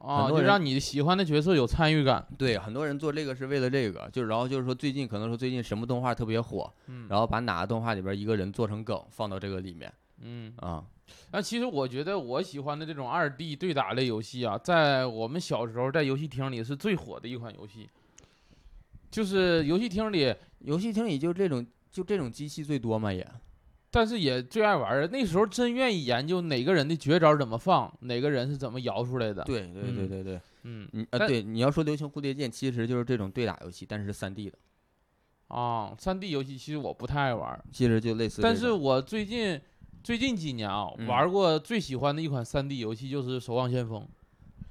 [0.00, 2.26] 啊，就让你喜欢的角色有参与感。
[2.36, 10.84] 对，很多人做这个是为了这个，就然后就是说最近可能说最近什么动画特别火，嗯然后把哪个动画里边一个人做成梗放到这个里面嗯，啊，
[11.30, 17.88] 那其实我觉得我喜欢的这种二 D 对打类游戏啊，在我们小时候在游戏厅里是最火的一款游戏，
[19.10, 23.26] 就是游戏厅里，游戏厅里就这种就这种机器最多嘛也，
[23.94, 25.06] 但是也最爱玩儿。
[25.06, 34.58] 那时候真愿意研究哪个人的绝招怎么放，哪个人是怎么摇出来的。，对对对嗯对对，嗯你啊但对你要说流行蝴蝶剑，其实就是这种对打游戏，但是是三 D 的，
[35.48, 38.50] 啊，三 D 游戏其实我不太爱玩儿，其实就类似这种。
[38.50, 39.60] 但是我最近
[40.02, 44.02] 最近几年啊，嗯玩过最喜欢的一款三 D 游戏就是《守望先锋》。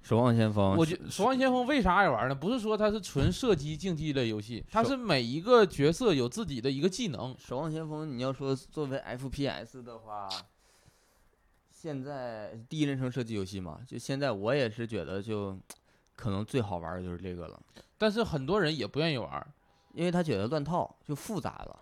[0.03, 2.35] 守望先锋，我觉《守望先锋》为啥爱玩呢？
[2.35, 7.35] 不是说它是纯射击竞技类游戏，它是每一个角色有自己的一个技能。
[7.39, 10.27] 守望先锋，你要说作为 FPS 的话，
[11.71, 15.57] 现在第一人称射击游戏嘛，就现在我也是觉得就
[16.15, 17.59] 可能最好玩的就是这个了，
[17.97, 19.47] 但是很多人也不愿意玩。
[19.93, 21.79] 因为他觉得乱套就复杂了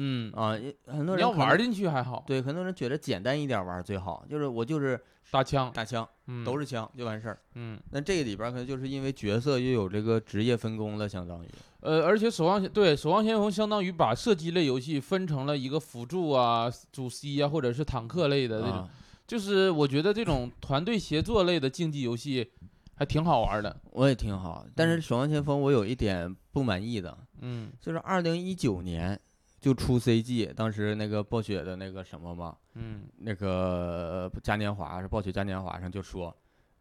[0.00, 5.00] 嗯，啊，因很多人你要玩进去还好，对，很多人觉得简单一点玩最好，就是我就是
[5.32, 7.38] 打枪，打枪，嗯，都是枪就完事儿。
[7.54, 11.48] 嗯那这个里边儿可能就是因为角色又有这个职业分工了，相当于
[11.80, 18.76] 呃，而且守望对守望先锋相当于把射击类游戏分成了一个辅助啊、主 C 啊，或者是坦克类的这种。
[18.76, 18.90] 啊，
[19.26, 22.50] 就是我觉得这种团队协作类的竞技游戏
[22.94, 23.76] 还挺好玩的。
[23.90, 24.64] 我也挺好。
[24.74, 29.18] 但是嗯守望先锋我有一点不满意的，嗯就是二零一九年
[29.60, 33.02] 就出 CG，当时那个暴雪的那个什么嘛，嗯。
[33.18, 36.30] 那个嘉年华是暴雪嘉年华上就说，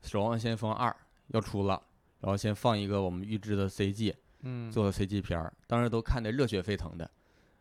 [0.08, 0.90] 《守望先锋二》
[1.30, 1.82] 要出了，
[2.20, 7.10] 然后先放一个我们预制的 CG，嗯，做的 CG 片儿，当时都看得热血沸腾的。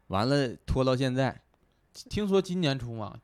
[0.09, 1.42] 完了拖到现在，
[1.92, 3.18] 听说今年出嘛，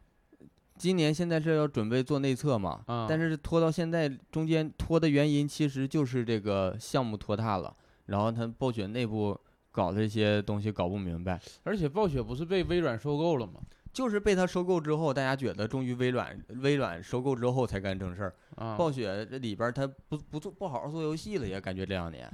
[0.79, 7.77] 今年现在是要准备做内测嘛，啊但是拖到现在中间拖的原因其实就是这个项目拖沓了，
[8.07, 9.39] 然后他暴雪内部
[9.73, 11.41] 搞这些东西搞不明白。
[11.65, 13.55] 而且暴雪不是被微软收购了吗？
[13.93, 18.35] 就是被他收购之后，大家觉得终于微软微软收购之后才干正事儿。
[18.57, 22.31] 啊，暴雪这里边儿他不不做不好好做游戏了，也感觉这两年，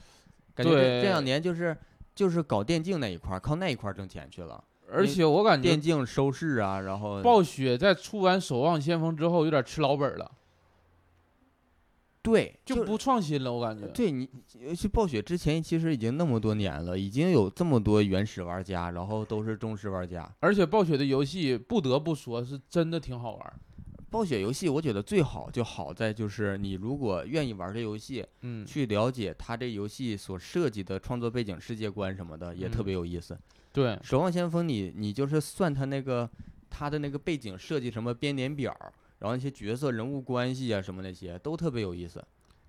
[0.55, 1.77] 感觉这这两年就是
[2.14, 4.62] 就是搞电竞那一块儿，靠那一块儿挣钱去了。
[4.90, 10.31] 而且我感觉电竞收视啊，然后暴雪在出完《守望先锋》之后，有点吃老本了，
[12.30, 13.52] 对就不创新了。
[13.52, 14.28] 我感觉，对你，
[14.60, 20.30] 尤其暴雪之前其实已经那么多年了，已经有这么多原始玩家，然后都是忠实玩家。
[20.40, 23.54] 而且暴雪的游戏不得不说是真的挺好玩儿。
[24.10, 33.38] 暴雪游戏我觉得最好就好在就是你如果愿意玩这游戏，嗯，去了解它这游戏所设计的创作背景、世界观什么的，也特嗯别有意思。
[33.70, 36.28] 对，守望先锋你，你就是算它那个
[36.70, 38.74] 它的那个背景设计什么编年表，
[39.18, 42.24] 然后那些角色人物关系啊什么那些都特别有意思。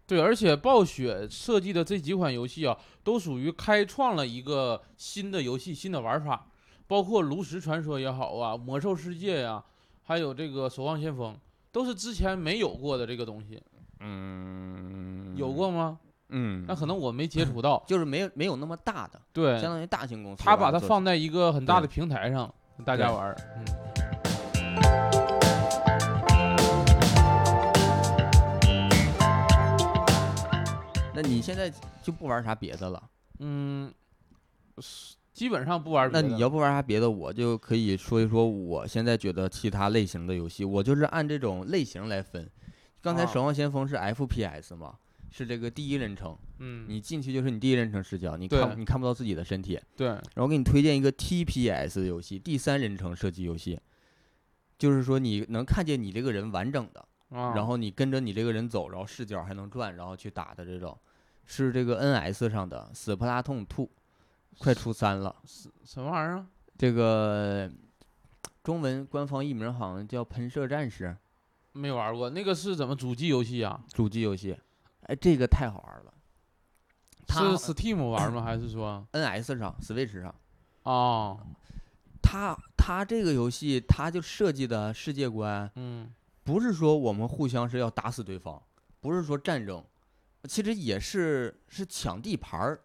[0.05, 6.47] 对，而且暴雪设计的这几款游戏啊，都属于开创了一个新的游戏、新的玩法，
[6.87, 9.63] 包括炉石传说也好啊，魔兽世界呀、
[10.01, 11.37] 还有这个守望先锋，
[11.71, 13.61] 都是之前没有过的这个东西，
[13.99, 15.99] 嗯，有过吗？
[16.29, 17.83] 嗯，那可能我没接触到。
[17.85, 22.51] 就是没有没有那么大的，对相，当于大型公司他把它放在一个很大的平台上，
[22.83, 23.37] 大家玩儿。
[23.57, 23.65] 嗯，
[31.21, 31.69] 那你现在
[32.01, 33.09] 就不玩啥别的了？
[33.39, 33.93] 嗯，
[35.33, 36.27] 基本上不玩别的。
[36.27, 42.49] 那你要不玩啥别的，我就可以说一说我现在觉得其他类型的游戏，我就是按这种类型来分。
[43.01, 44.95] 刚才啊《守望先锋》是 FPS 嘛，
[45.29, 49.77] 是这个第一人称，嗯，你进去就是你第一人称视角，你对看你看不到自己的身体。
[49.97, 53.77] 对，然后我给你推荐一个 TPS 的游戏，第三人称射击游戏，
[54.77, 60.97] 就是说你能看见你这个人完整的，啊，然后你跟着你这个人走，然后视角还能转，然后去打的这种，
[61.51, 63.85] 是这个 NS 上的《死普拉痛 Two》，
[64.59, 65.35] 快出三了。
[65.83, 66.47] 什么玩意儿啊？
[66.77, 67.69] 这个
[68.63, 71.17] 中文官方译名好像叫《喷射战士
[71.73, 74.55] 没玩过，那个是怎么主机游戏啊？》主机游戏，
[75.07, 76.13] 哎，这个太好玩了。
[77.27, 78.43] 它是 Steam 玩吗？
[78.43, 80.33] 还是说 NS 上、Switch 上，
[80.83, 81.39] 哦，
[82.21, 88.61] 它它这个游戏它就设计的世界观，嗯不是说我们互相是要打死对方，
[88.99, 89.83] 不是说战争，
[90.43, 92.81] 其实也是是抢地盘儿，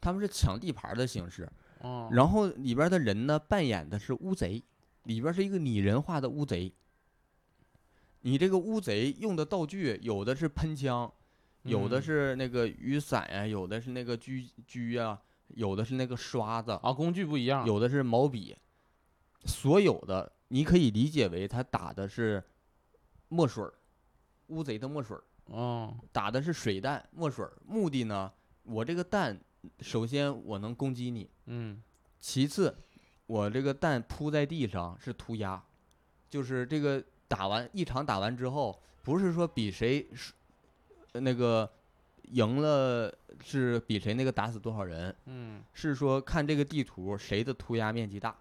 [0.00, 1.48] 他们是抢地盘儿的形式。
[1.80, 4.62] 哦，然后里边的人呢，扮演的是乌贼，
[5.04, 6.72] 里边是一个拟人化的乌贼。
[8.20, 11.12] 你这个乌贼用的道具有的是喷枪，
[11.62, 18.56] 有的嗯是那个雨伞呀、有的是那个狙狙呀，有的是那个刷子，啊，工具不一样，有的是毛笔，
[19.44, 22.42] 所有的你可以理解为他打的是
[23.28, 23.74] 墨水儿，
[24.46, 27.52] 乌贼的墨水儿，哦，打的是水弹墨水儿。
[27.66, 29.38] 目的呢，我这个弹
[29.80, 31.82] 首先我能攻击你，嗯
[32.18, 32.76] 其次
[33.26, 35.62] 我这个弹铺在地上是涂鸦，
[36.30, 40.08] 就是这个打完一场打完之后，不是说比谁
[41.14, 41.70] 那个
[42.22, 43.12] 赢了
[43.44, 48.36] 是比谁那个打死多少人，嗯，是说看这个地图谁的涂鸦面积大。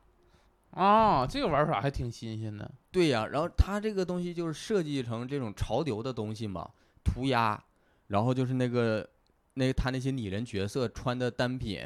[0.72, 6.70] 啊，这个玩法还挺新鲜的，对呀、然后它这个东西就是设计成这种潮流的东西嘛，
[7.04, 7.62] 涂鸦，
[8.08, 9.08] 然后就是那个
[9.54, 11.80] 那个他那些拟人角色穿的单品，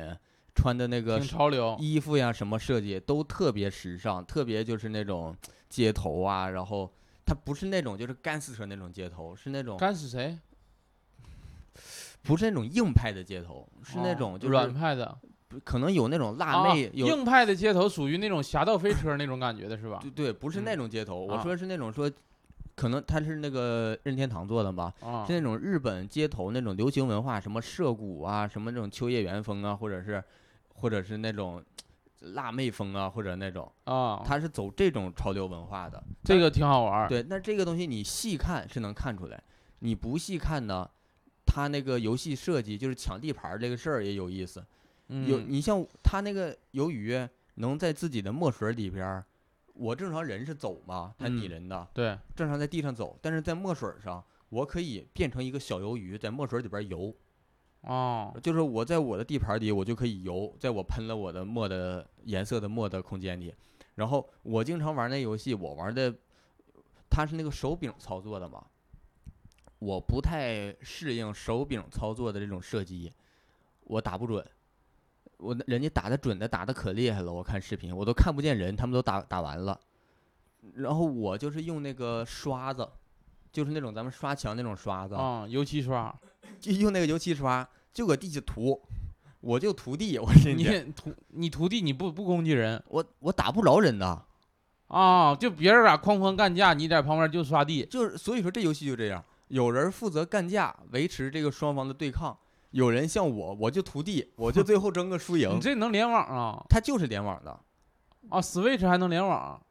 [0.53, 5.35] 穿的那个挺潮流，衣服呀什么设计都特别时尚，特别就是那种
[5.69, 6.91] 街头啊，然后
[7.25, 10.37] 他不是那种就是干死车那种街头，是那种干死谁？
[12.23, 15.15] 不是那种硬派的街头，是那哦种就是软派的，
[15.63, 19.99] 可能有那种辣啊妹，有硬派的街头属于那种侠盗飞车那种感觉的是吧？
[20.01, 22.09] 对对，不是那嗯种街头，我啊说的是那种说，
[22.75, 30.23] 可能他是那个任天堂做的吧，啊是那种日本街头那种流行文化，什么涉谷啊，什么那种秋叶原风啊，或者是
[30.73, 31.63] 或者是那种
[32.19, 36.03] 辣妹风啊，或者那种，啊，他是走这种潮流文化的。
[36.23, 39.41] 这个挺好玩儿，对，那这个东西你细看是能看出来，
[39.79, 40.89] 你不细看呢，
[41.45, 44.59] 他那个游戏设计就是抢地盘儿这个事儿也有意思。
[45.07, 47.15] 有嗯你像他那个鱿鱼
[47.55, 49.23] 能在自己的墨水里边儿，
[49.75, 57.13] 我正常人是走嘛，他拟嗯人的，对，正常在地上走，但是在墨水上，我可以变成一个小鱿鱼，在墨水里边游，
[57.81, 63.53] 哦，就是我在我的地盘里，我就可以游，在我喷了我的墨的颜色的墨的空间里。
[63.95, 66.13] 然后我经常玩那游戏，我玩的
[67.09, 68.65] 它是那个手柄操作的嘛，
[69.79, 73.11] 我不太适应手柄操作的这种射击，
[73.81, 74.45] 我打不准。
[75.37, 79.79] 我那人家打的准的打的可厉害了，我看视频我都看不见人，他们都打打完了。
[80.75, 82.87] 然后我就是用那个刷子，
[83.51, 86.13] 就是那种咱们刷墙那种刷子，啊，油漆刷，
[86.59, 88.81] 就用那个油漆刷，就搁地下涂，
[89.41, 94.23] 我就涂地，我真你的，徒你徒弟你不不攻击人我我打不着人呐，
[94.87, 102.35] 啊，就别人俩哐哐干架，你在旁边就刷地，就是所以说这游戏就这样，有人负责干架，维持这个双方的对抗，
[102.75, 106.61] 有人像我，我就徒弟，我就最后争个输赢你，这能联网啊？
[106.67, 107.57] 它就是联网的
[108.27, 109.61] 啊，Switch 还能联网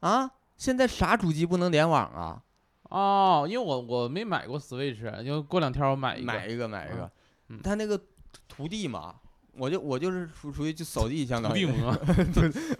[0.00, 0.30] 啊。
[0.58, 2.42] 现在啥主机不能联网啊？
[2.90, 6.26] 哦，因为我我没买过 Switch，就过两天我买一个。
[6.26, 7.10] 买一个买一个
[7.48, 7.98] 嗯，他那个
[8.46, 9.14] 徒弟嘛，
[9.54, 11.64] 我就我就是属属于就扫地，相当于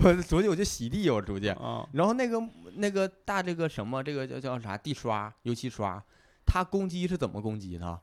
[0.05, 1.49] 我出去我就洗地，我出去。
[1.49, 2.38] 啊，然后那个
[2.75, 6.05] 那个大这个什么，这个叫叫啥地刷、油漆刷，
[6.45, 7.99] 它攻击是怎么攻击呢？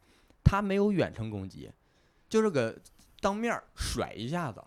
[0.50, 1.70] 它没有远程攻击，
[2.28, 2.76] 就是个
[3.22, 4.60] 当面甩一下子，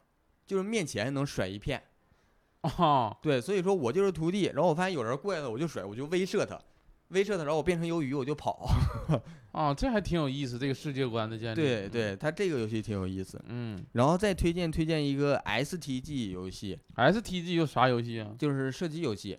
[0.47, 1.83] 就是面前能甩一片。
[2.61, 6.57] 哦，对，所以说我就是徒弟，然后我发现有人过来了，我就甩，我就威慑他，
[7.09, 8.71] 威慑他，然后我变成鱿鱼，我就跑。
[9.51, 11.57] 哦，这还挺有意思，这个世界观的建立。
[11.57, 13.43] 对对，他这个游戏挺有意思。
[13.49, 18.33] 嗯然后再推荐推荐一个 STG 游戏，，STG 有啥游戏啊？
[18.39, 19.37] 就是射击游戏，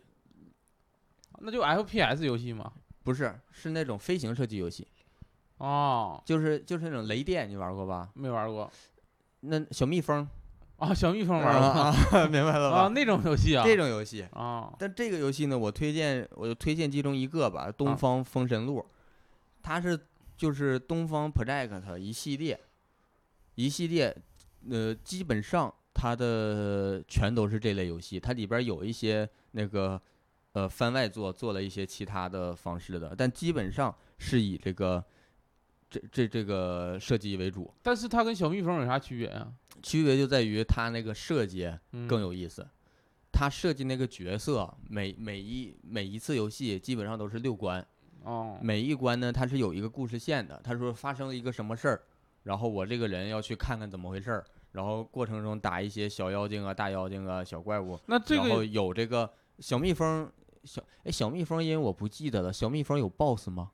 [1.40, 2.74] 那就 FPS 游戏吗。
[3.04, 4.88] 不是是那种飞行射击游戏，
[5.64, 8.10] 哦，就是就是那种雷电，你玩过吧？
[8.16, 8.70] 没玩过。
[9.40, 10.28] 那小蜜蜂
[10.78, 12.78] 啊，小蜜蜂玩过啊，啊 明白了吧？
[12.80, 13.64] 啊，那种游戏啊。
[13.66, 18.80] 这种游戏，啊，但这个游戏呢，我推荐我就推荐其中一个吧，《东啊方封神录》，
[19.62, 19.98] 它是
[20.36, 22.60] 就是东方 Project 一系列，
[23.56, 24.14] 一系列，
[24.70, 30.02] 呃，基本上它的全都是这类游戏，它里边有一些那个
[30.52, 35.02] 呃番外作做了一些其他的方式的，但基本上是以这个
[35.94, 39.54] 这这这个设计为主，但是它跟小蜜蜂有啥区别啊？
[39.84, 42.68] 区别就在于它那个设计嗯更有意思。
[43.32, 47.86] 他设计那个角色，每每一每一次游戏基本上都是六关，
[48.24, 50.60] 哦，每一关呢它是有一个故事线的。
[50.64, 52.04] 他说发生了一个什么事儿，
[52.44, 60.32] 然后我这个人要去看看怎么回事儿，然后过程中打一些小妖精啊、大妖精啊、小怪物，那这然后个有这个小蜜蜂，
[60.64, 63.72] 小哎小蜜蜂，因为我不记得了，小蜜蜂有 BOSS 吗？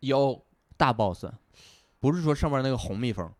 [0.00, 0.42] 有
[0.82, 1.26] 大 BOSS，
[2.00, 3.30] 不是说上面那个红蜜蜂，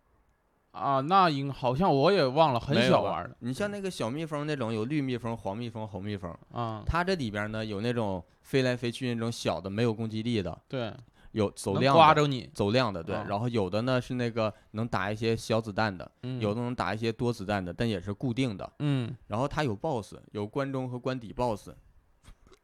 [0.70, 3.36] 啊，那应好像我也忘了，很小玩的。
[3.40, 6.84] 你像那个小蜜蜂那种有绿蜜蜂、黄蜜蜂、红蜜蜂，啊。
[6.86, 10.94] 它这里边呢有那种飞来飞去那种小的没有攻击力的，对，
[11.32, 16.40] 有走量的刮着你，走量的，对，啊然后有的呢是那个能打一些小子弹的，嗯。
[16.40, 18.72] 有的能打一些多子弹的，但也是固定的。
[18.78, 19.12] 嗯。
[19.26, 21.70] 然后它有 BOSS，有关中和关底 BOSS，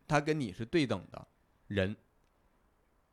[0.07, 1.27] 它跟你是对等的
[1.67, 1.97] 人。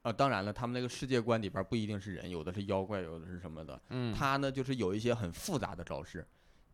[0.06, 3.82] 啊，当然了，他们那个世界观里边不一定是人，有的是妖怪，有的是什么的。
[3.90, 6.24] 嗯，它呢就是有一些很复杂的招式。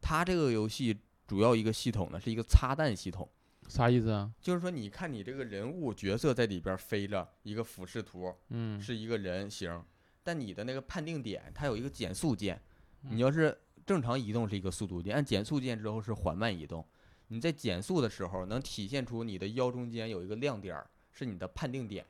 [0.02, 3.26] 它这个游戏主要一个系统呢是一个擦弹系统，
[3.70, 4.30] 啥意思啊？
[4.42, 9.82] 就是说你看你这个人物角色在里边飞着一个俯视图，嗯，是一个人形，
[10.24, 12.62] 但你的那个判定点它有一个减速键，
[13.04, 16.86] 嗯你要是正常移动是一个速度键，按减速键之后是缓慢移动。
[17.30, 22.06] 你在减速的时候能体现出你的腰中间有一个亮点儿，是你的判定点。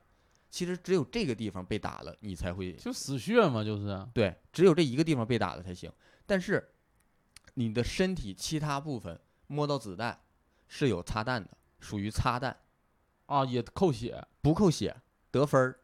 [0.51, 4.05] 其实只有这个地方被打了，你才会就死穴嘛，就是。
[4.13, 5.89] 对，只有这一个地方被打了才行。
[6.25, 6.69] 但是
[7.53, 10.19] 你的身体其他部分摸到子弹
[10.67, 11.49] 是有擦弹的，
[11.79, 12.55] 属于擦弹，
[13.27, 14.23] 啊，也扣血。
[14.41, 14.95] 不扣血
[15.31, 15.79] 得分儿。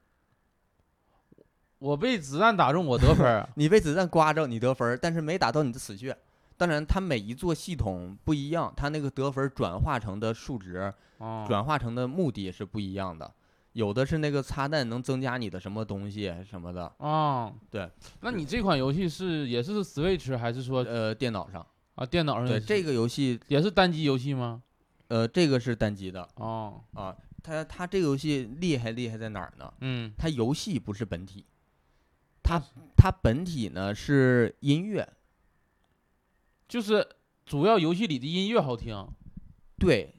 [1.80, 6.18] 我被子弹打中，我得分儿 你被子弹刮着，你得分儿，但是没打到你的死穴。
[6.57, 10.78] 当然，它每一座系统不一样，它那个得分儿转化成的数值、
[11.20, 11.45] 啊。
[11.47, 13.32] 转化成的目的也是不一样的。
[13.78, 17.88] 有的是那个插弹能增加你的什么东西什么的，啊，对。
[18.21, 21.63] 那你这款游戏是也是 Switch 还是说呃，电脑上，
[21.93, 22.47] 啊电脑上？
[22.47, 24.63] 对这个游戏，也是单机游戏吗？
[25.09, 27.15] 呃，这个是单机的哦，啊。
[27.43, 29.71] 它它这个游戏厉害厉害在哪儿呢？
[29.82, 31.45] 嗯，它游戏不是本体，
[32.41, 32.59] 它
[32.97, 35.07] 它本体呢是音乐，
[36.67, 37.07] 就是
[37.45, 39.07] 主要游戏里的音乐好听。
[39.78, 40.15] 对，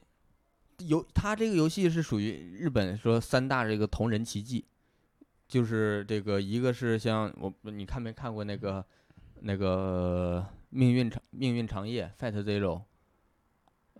[0.79, 4.65] 游它这个游戏是属于日本说三大这个同人奇迹，
[5.47, 8.85] 就是这个一个是像我你看没看过那个
[9.41, 12.83] 那个命运长命运长夜 Fight Zero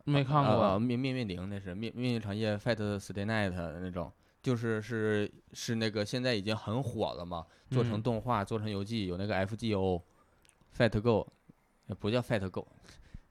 [0.05, 0.53] 没看过。
[0.53, 4.11] 呃命命运零那是命命运长夜 Fight Stay Night 那种，
[4.41, 10.01] 就是是是那个现在已经很火了嘛，做成嗯动画做成游记有那个 FGO
[10.75, 11.27] Fight Go，
[11.87, 12.67] 呃不叫 Fight Go。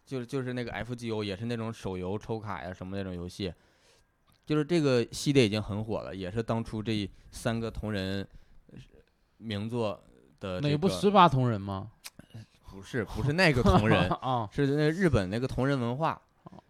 [0.08, 3.52] 就是就是那个 FGO 也是那种手游抽卡呀什么那种游戏，
[4.46, 8.26] 就是这个系列已经很火了，也是当初这三个同人
[8.72, 8.78] 呃
[9.36, 10.02] 名作
[10.40, 11.92] 的、这那不个十八同人吗？
[12.70, 16.18] 不是不是那个同人， 啊，是那日本那个同人文化，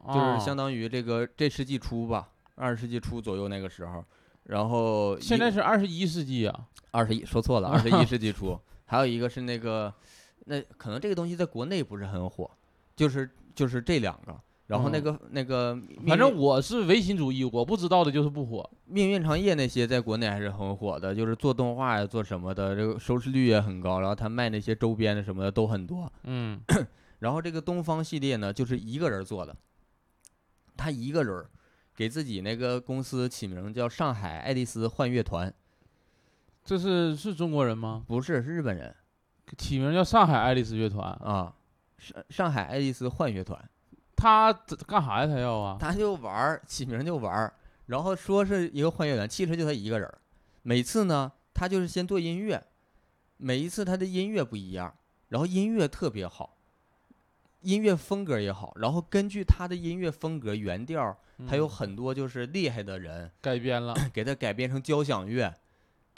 [0.08, 4.04] 就是相当当于这个这世纪初吧，二十世纪初左右那个时候，
[4.44, 6.66] 然后现在是二十一世纪啊。
[6.90, 9.92] 二十一说错了，二十一世纪初， 还有一个是那个，
[10.46, 12.50] 那可能这个东西在国内不是很火，
[12.98, 14.36] 就是就是这两个，
[14.66, 15.02] 然后那嗯。
[15.02, 18.68] 个、那个反正我是唯心主义，我不知道的就是不火。
[18.84, 26.60] 命运长夜那些在国内还是很火的，就是做动画呀做什么的，这个收视率也很高，然后他卖那些周边的什么的都很多，嗯，
[27.20, 29.54] 然后这个东方系列呢，就是一个人做的，
[30.76, 31.48] 他一个人儿
[31.94, 35.52] 给自己那个公司起名叫上海爱丽丝幻乐团，
[36.64, 38.04] 这是是中国人吗？
[38.06, 38.94] 不是是日本人。
[39.56, 41.54] 起名叫上海爱丽丝乐团，啊，
[41.98, 43.62] 上上海爱丽丝幻乐团。
[44.16, 44.52] 他
[44.86, 45.26] 干啥呀？
[45.26, 45.76] 他要啊？
[45.78, 47.52] 他就玩儿，起名就玩儿，
[47.86, 50.18] 然后说是一个幻乐团，其实就他一个人儿。
[50.62, 52.62] 每次呢，他就是先做音乐，
[53.36, 54.92] 每一次他的音乐不一样，
[55.28, 56.56] 然后音乐特别好，
[57.60, 63.94] 音乐风格也好，然后根据他的音乐风格原调，还有嗯很多就是厉害的人改编了。
[64.12, 65.54] 给他改编成交响乐，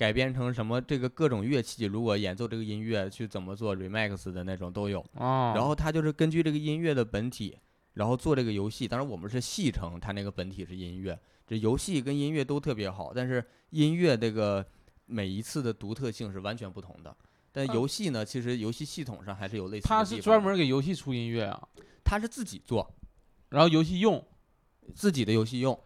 [0.01, 5.05] 改编成什么这个各种乐器，如果演奏这个音乐去怎么做 remix 的那种都有。
[5.13, 7.59] 啊，然后他就是根据这个音乐的本体，
[7.93, 8.89] 然后做这个游戏。
[8.89, 14.67] 当然，我们是戏称它那个本体是音乐，这游戏跟音乐都特别好，但是音乐这个
[15.05, 17.15] 每一次的独特性是完全不同的。
[17.53, 20.03] 但嗯游戏呢，其实游戏系统上还是有类似的他。
[20.03, 21.69] 是专门给游戏出音乐啊，
[22.03, 22.91] 他是自己做
[23.51, 24.27] 然后游戏用
[24.95, 25.79] 自己的游戏用，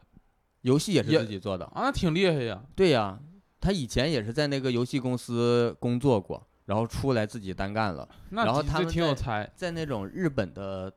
[0.60, 1.64] 游戏也是自己做的。
[1.64, 2.64] 啊，那挺厉害呀。
[2.76, 3.18] 对呀，
[3.64, 8.06] 他以前也是在那个游戏公司工作过，然后出来自己单干了。
[8.28, 9.50] 那然后他们挺有在才。
[9.56, 10.92] 在那种日本的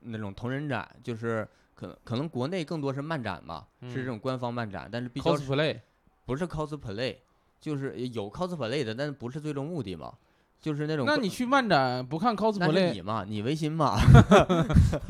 [0.00, 5.80] 那种同人展，就是可能可能国内更多是漫展嘛，是这嗯种官方漫展，但是比较 cosplay
[6.26, 7.16] 不是 cosplay，
[7.58, 10.12] 就是有 cosplay 的，但是不是最终目的嘛，
[10.60, 13.98] 就是那种那你去漫展不看 cosplay 你嘛，你微信嘛，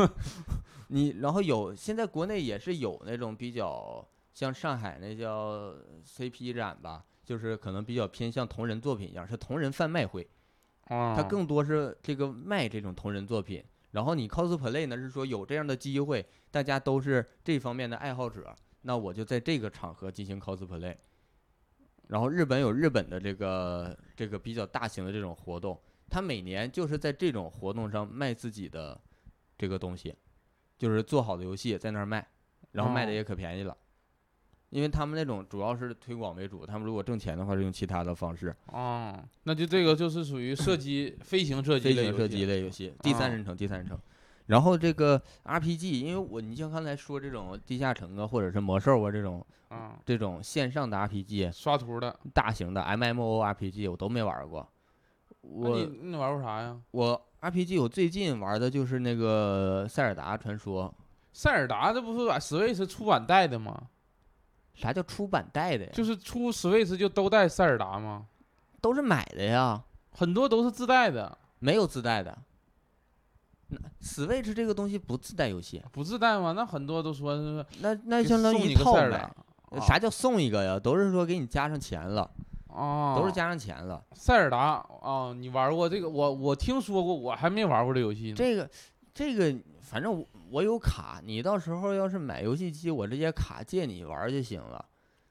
[0.88, 4.06] 你然后有现在国内也是有那种比较
[4.40, 10.26] 像上海那叫 CP 展吧，就是可能比较偏向同人作品一样，是同人贩卖会。
[10.84, 13.62] 啊，它更多是这个卖这种同人作品。
[13.90, 20.96] 然后你 cosplay 呢，是说有这样的机会，大家都是这方面的爱好者，那我就在这个场合进行 cosplay。
[22.08, 25.78] 然后日本有日本的这个这个比较大型的这种活动，
[26.08, 28.98] 他每年就是在这种活动上卖自己的
[29.58, 30.16] 这个东西，
[30.78, 32.26] 就是做好的游戏在那儿卖，
[32.72, 33.76] 然后卖的哦也可便宜了。
[34.70, 43.98] 因为他们那种主要是推广为主，他们如果挣钱的话是用其他的方式，哦，那就这个就是属于射击飞行射击飞行射击类游戏，第三啊人称，第三人称。
[44.46, 52.18] 然后这个 RPG，因为我你像刚才说这种地下城啊，或者是魔兽啊这种啊，这种线上的 RPG，刷图的。
[52.32, 54.68] 大型的 MMORPG 我都没玩过。
[55.42, 56.76] 我你你玩过啥呀？
[56.90, 60.92] 我 RPG 我最近玩的就是那个塞尔达传说。
[61.32, 63.80] 塞尔达这不是把 Switch 出版带的吗？
[64.74, 65.90] 啥叫出版带的呀？
[65.92, 68.26] 就是出 Switch 就都带塞尔达吗？
[68.80, 72.36] 都是买的呀，很多都是自带的，没有自带的。
[73.68, 76.52] 那 Switch 这个东西不自带游戏，不自带吗？
[76.52, 79.18] 那很多都说是那那给相当送于一套买你个塞尔达。。
[79.18, 79.34] 啊
[79.86, 80.76] 啥叫送一个呀？
[80.76, 82.28] 都是说给你加上钱了，
[82.66, 84.04] 哦，都是加上钱了。
[84.14, 86.10] 塞尔达啊，你玩过这个？
[86.10, 88.34] 我我听说过，我还没玩过这游戏呢。
[88.34, 88.68] 这个
[89.14, 89.56] 这个，
[89.90, 94.84] 反正我我有卡，你到时候要是买游戏机，我这些卡借你玩儿就行了。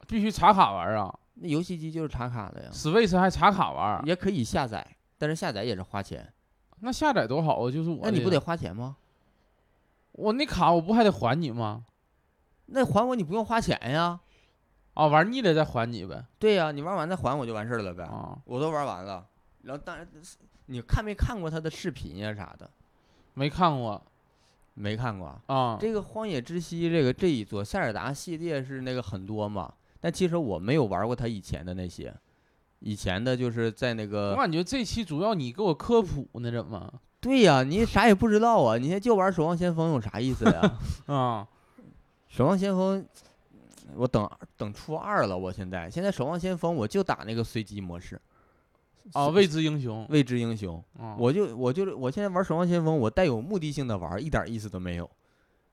[0.05, 4.85] 必须插卡玩啊那游戏机就是插卡的呀，，Switch 还插卡玩，也可以下载，
[5.17, 6.33] 但是下载也是花钱。
[6.81, 7.71] 那下载多好啊！
[7.71, 8.97] 就是我那你不得花钱吗？
[10.11, 11.85] 我那卡我不还得还你吗？
[12.65, 14.19] 那还我你不用花钱呀。
[14.93, 16.25] 啊，玩腻了再还你呗。
[16.37, 18.03] 对呀、你玩完再还我就完事儿了呗。
[18.03, 19.25] 啊，我都玩完了，
[19.61, 20.05] 然后当然，
[20.65, 22.69] 你看没看过他的视频呀啥的？
[23.35, 24.05] 没看过
[24.79, 25.37] 没看过。
[25.79, 32.13] 这个《荒野之息》这个这一座塞尔达系列是那个很多嘛，但其实我没有玩过他以前的那些，
[32.79, 36.91] 以前的就是在那个我，感觉这期主要你给我科普呢，怎么？
[37.19, 40.79] 对呀、你啥也不知道啊，你现在就玩《守望先锋》有啥意思呀？
[41.07, 41.45] 啊，
[42.29, 43.03] 《守望先锋》，
[43.95, 48.17] 我等等初二了，我现在现在《守望先锋》我就打那个随机模式，
[49.13, 50.05] 啊，未知英雄。
[50.09, 50.83] 未知英雄。
[50.99, 55.09] 啊，我就我就是我现在玩《守望先锋》，我带有目的性的玩，一点意思都没有。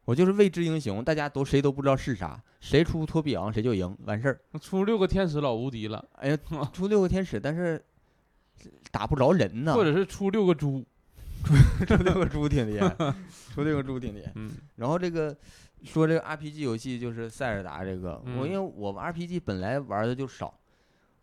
[0.05, 4.41] 我就是未知英雄，大家都谁都不知道是啥，谁出托比昂谁就赢，完事儿。
[4.61, 6.39] 出六个天使老无敌了，哎呀，
[6.73, 7.85] 出六个天使，但是
[8.93, 9.75] 打不着人呢。
[9.75, 10.85] 或者是出六个猪。
[11.87, 12.89] 出六个猪挺厉害，
[13.55, 14.33] 出六个猪挺厉害。
[14.37, 15.37] 嗯然后这个
[15.85, 20.53] 说这个 RPG 游戏就是塞尔达这个，我因嗯为我们 RPG 本来玩的就少，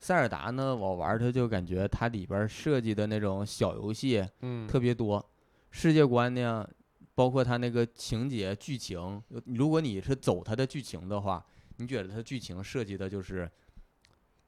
[0.03, 5.25] 塞尔达呢我玩它就感觉它里边设计的那种小游戏嗯，特别多，
[5.71, 6.69] 世界观呢，
[7.15, 11.45] 包括它那个情节剧情，如果你是走它的剧情的话，
[11.77, 13.49] 你觉得它剧情设计的就是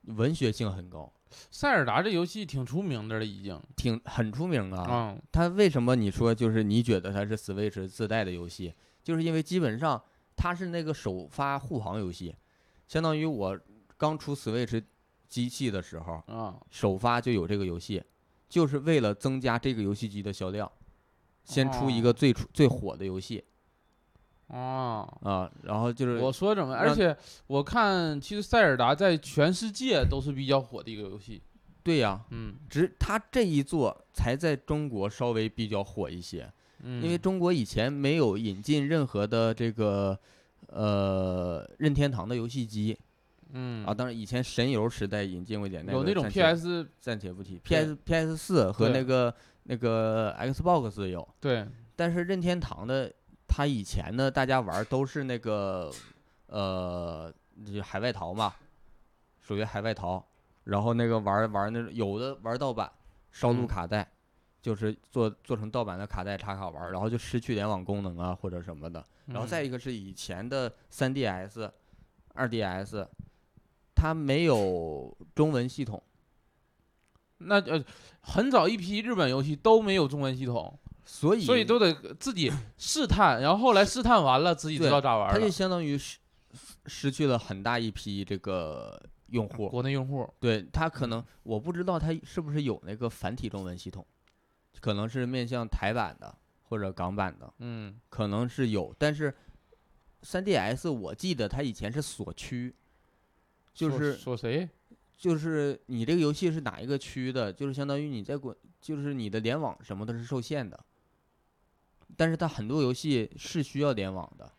[0.08, 1.10] 文学性很高，
[1.50, 3.58] 塞尔达这游戏挺出名的了，已经。
[3.78, 4.84] 挺很出名啊。
[4.84, 10.04] 啊，它为什么你说就是你觉得它是 Switch 自带的游戏，就是因为基本上
[10.36, 12.36] 它是那个首发护航游戏，
[12.90, 13.58] 相当于我
[13.96, 14.84] 刚出 Switch
[15.36, 18.02] 机器的时候，啊，首发就有这个游戏，
[18.48, 20.72] 就是为了增加这个游戏机的销量，
[21.44, 23.44] 先出一个最出最火的游戏
[24.48, 25.04] 啊。
[25.24, 26.74] 啊，然后就是我说怎么？
[26.74, 27.14] 而且
[27.48, 31.42] 我看，其实塞尔达在全世界都是比较火的一个游戏。
[31.84, 40.18] 对呀、嗯只他这一座才在中国稍微比较火一些，嗯，因为中国以前没有引进任何的这个
[40.68, 42.98] 呃任天堂的游戏机
[43.52, 49.34] 嗯啊，当然以前神游时代引进过一点，有那种 PS 暂且不提，PS PS 四和那个
[49.64, 51.66] 那个 Xbox 有，对
[51.96, 53.12] 但是任天堂的，
[53.48, 55.92] 它以前呢，大家玩都是那个，
[56.48, 57.34] 呃，
[57.66, 58.54] 就海外淘嘛，
[59.42, 60.26] 属于海外淘。
[60.66, 62.92] 然后那个玩玩那有的玩盗版，
[63.32, 64.08] 烧录嗯卡带，
[64.64, 69.06] 就是做做成盗版的卡带插卡玩，然后就失去联网功能啊或者什么的。
[69.28, 71.70] 然后再嗯一个是以前的 3DS、
[72.34, 73.08] 2DS，
[73.96, 76.04] 它没有中文系统，
[77.38, 77.84] 那呃，
[78.20, 85.34] 很早一批日本游戏都没有中文系统，所以所以都得自己试探，然后后来试探完了自己知道咋玩了。
[85.34, 86.20] 它就相当于失
[86.86, 89.70] 失去了很大一批这个用户。
[89.70, 94.06] 国内用户，对它可能我不知道它是不是有那个繁体中文系统，
[94.80, 99.34] 可能是面向台版的或者港版的，嗯可能是有，但是
[100.24, 102.74] 3DS 我记得它以前是锁区，
[103.76, 104.68] 就是说谁？
[105.18, 110.80] 就是你这个游戏是哪一个区的，就是相当于你在国，就是你的联网什么的是受限的，
[112.18, 114.52] 但是它很多游戏是需要联网的。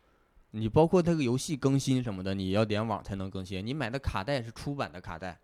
[0.52, 3.66] 你包括这个游戏更新什么的，你要联网才能更新。
[3.66, 5.38] 你买的卡带是出版的卡带，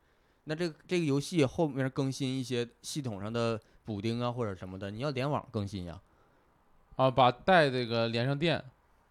[0.45, 6.01] 那这个这个游戏后面更新一些系统上的补丁啊或者什么的，你要联网更新呀。
[6.97, 8.63] 啊，把带这个连上电。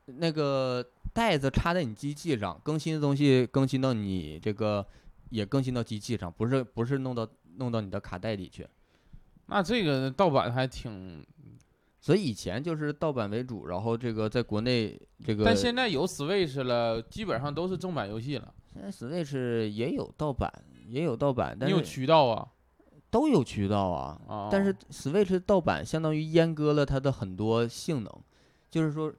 [0.05, 4.85] 那个带子插在你机器上，更新的东西更新到你这个
[5.29, 8.67] 也更新到机器上，不是不是弄到弄到你的卡带里去。
[9.47, 11.25] 那这个盗版还挺，
[11.99, 18.53] 所以以前就是盗版为主，然后这个在国内这个但现在有 Switch 了，基本上都是正版游戏了。
[18.73, 20.49] 现在 Switch 也有盗版，
[20.87, 22.47] 也有盗版，但是你有渠道啊？
[23.09, 24.21] 都有渠道啊。
[24.25, 28.11] 啊，但是 Switch 盗版相当于阉割了它的很多性能，
[28.69, 29.13] 就是说，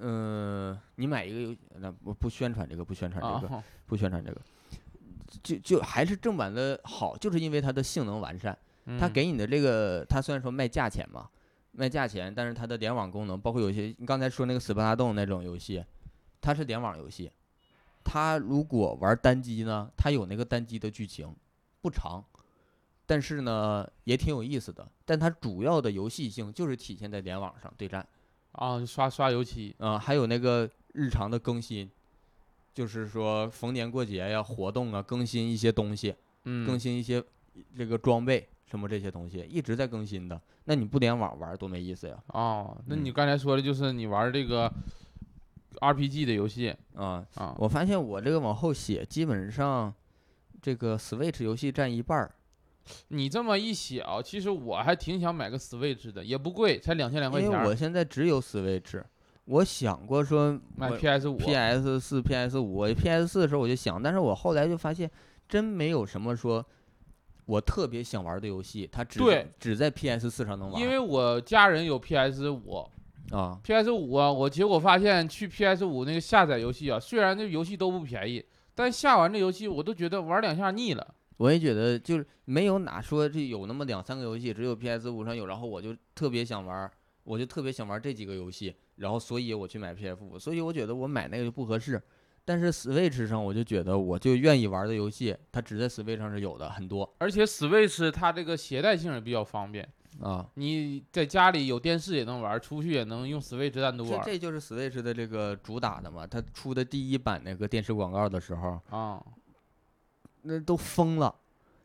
[0.00, 4.40] 嗯、你买一个游戏，那不不宣传这个，不宣传这个，啊，不宣传这个，
[5.42, 8.56] 就就还是正版的好，就是因为它的性能完善。
[8.98, 11.28] 它嗯给你的这个，它虽然说卖价钱嘛，
[11.72, 15.84] 卖价钱，但是它的联网功能，包括有些你刚才说那个斯巴达洞那种游戏，
[16.40, 17.30] 它是联网游戏。
[18.02, 21.32] 它如果玩单机呢，它有那个单机的剧情，
[21.82, 22.24] 不长，
[23.06, 24.90] 但是呢也挺有意思的。
[25.04, 28.04] 但它主要的游戏性就是体现在联网上对战，
[28.52, 31.90] 啊，就刷刷油漆，啊、还有那个日常的更新，
[32.74, 36.14] 就是说逢年过节呀、活动啊，更新一些东西。
[36.44, 37.22] 嗯，更新一些
[37.76, 40.40] 这个装备什么这些东西，一直在更新的。
[40.64, 42.16] 那你不联网玩多没意思呀！
[42.28, 44.72] 哦，那嗯你刚才说的就是你玩这个
[45.80, 47.54] RPG 的游戏啊，啊？
[47.58, 49.92] 我发现我这个往后写，基本上
[50.62, 52.34] 这个 Switch 游戏占一半儿，
[53.08, 57.74] 你这么一想，其实我还挺想买个 Switch 的，也不贵，才两千两块钱因为我。
[57.74, 59.02] 现在只有 Switch。
[59.46, 65.10] 我想过说买 PS 五 PS 四、PS 五、PS 四的时候我就想，但是我后来就发现，
[65.48, 66.64] 真没有什么说
[67.46, 70.80] 我特别想玩的游戏，它只对只在 PS 四上能玩。
[70.80, 72.86] 因为我家人有 PS 五
[73.32, 81.14] 啊，，PS 五啊，我结果发现去 PS 五那个下载游戏啊，虽然这游戏都不便宜，但下完这游戏我都觉得玩两下腻了。
[81.40, 86.90] 我也觉得就是没有哪说这有那么两三个游戏，只有 PS 五上有，然后我就特别想玩，
[87.24, 92.00] 我就特别想玩这几个游戏，然后所以我去买 PS 五，所以我觉得我买那个就不合适。
[92.44, 99.88] 但是 Switch 上我就觉得我就愿意玩的游戏，它只在 Switch 上是有的很多而且 Switch 它这个携带性也比较方便，
[100.20, 100.46] 啊。
[100.56, 109.24] 你在家里有电视也能玩，出去也能用 Switch 单独玩这这就是 Switch 的这个主打的嘛，它出的第一版那个电视广告的时候，啊。
[110.42, 111.34] 那都疯了，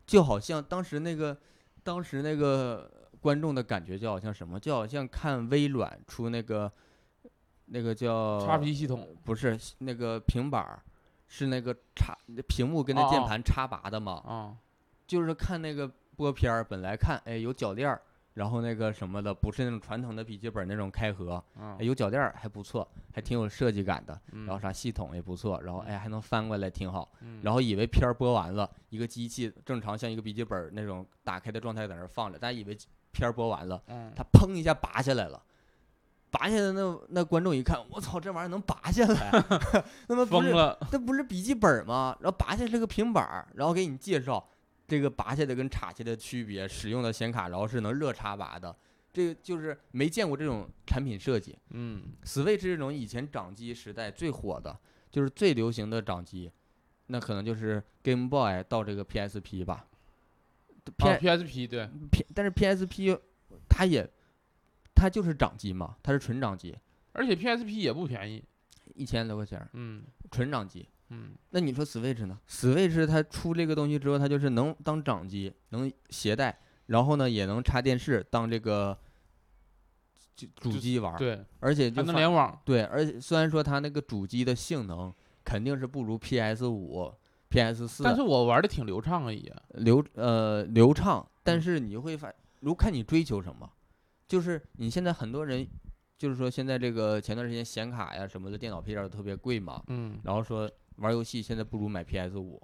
[0.06, 1.38] 就好像当时那个，
[1.84, 6.72] 当时那个观众的感觉就好像什么，就好像看微软出那个，
[7.66, 9.16] 那个叫叉 P 系统。
[9.24, 10.82] 不是那个平板儿，
[11.28, 12.16] 是那个插
[12.48, 14.56] 屏幕跟那键盘插拔的嘛，啊，
[15.08, 18.02] 就是看那个播片儿，本来看哎有脚垫儿，
[18.36, 21.44] 然后那个什么的，不是那种传统的笔记本那种开合，
[21.80, 27.10] 有脚垫儿还不错，还挺有设计感的，嗯然后啥系统也不错，然后哎还能翻过来挺好。
[27.22, 32.78] 嗯然后以为片儿播完了，一个机器正常像一个笔记本那种打开的状态在那儿放着，大家以为
[33.12, 35.42] 片儿播完了，嗯它砰一下拔下来了，
[36.30, 39.32] 拔下来那那观众一看，我操，这玩意儿能拔下来，
[40.10, 42.18] 那么疯了，那不是笔记本吗？
[42.20, 44.46] 然后拔下来是个平板儿，然后给你介绍
[44.88, 48.76] 这个拔下的跟插下的区别，使用的显卡然后是能热插拔的，
[49.12, 51.58] 这个就是没见过这种产品设计。
[51.72, 54.78] 嗯 Switch 这种以前掌机时代最火的，
[55.10, 56.52] 就是最流行的掌机，
[57.08, 59.88] 那可能就是 Game Boy 到这个 PSP 吧。
[60.98, 63.20] P 啊 PSP 对，P 但是 PSP
[63.68, 64.08] 它也
[64.94, 66.78] 它就是掌机嘛，它是纯掌机，
[67.14, 68.44] 而且 PSP 也不便宜，
[68.94, 70.88] 一千多块钱儿，嗯纯掌机。
[71.10, 71.32] 嗯。
[71.52, 78.98] 那你说 Switch 呢？Switch 它出这个东西之后，它就是能当掌机，能携带，然后呢也能插电视当这个
[80.36, 87.14] 就主机玩儿，对，而且还就发能联网，对，而且虽然说它那个主机的性能肯定是不如 PS 五、
[87.50, 91.62] PS 四但是我玩的挺流畅啊也，流呃流畅，但嗯。
[91.62, 93.70] 是你会发，如看你追求什么，
[94.28, 95.66] 就是你现在很多人，
[96.18, 100.20] 就是说现在这个前段时间显卡呀什么的电脑配件都特别贵嘛，嗯。
[100.24, 102.62] 然后说玩游戏现在不如买 PS 五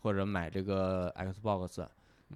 [0.00, 1.86] 或者买这个 Xbox，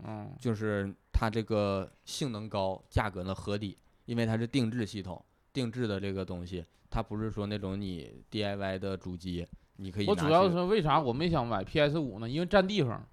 [0.04, 12.28] 嗯就是它这个性能高，价格呢合理，因为它是定制系统，定制的这个东西，它不是说那种你 DIY 的主机，你可以拿我主要是为啥我没想买 PS 五呢？
[12.28, 13.06] 因为占地方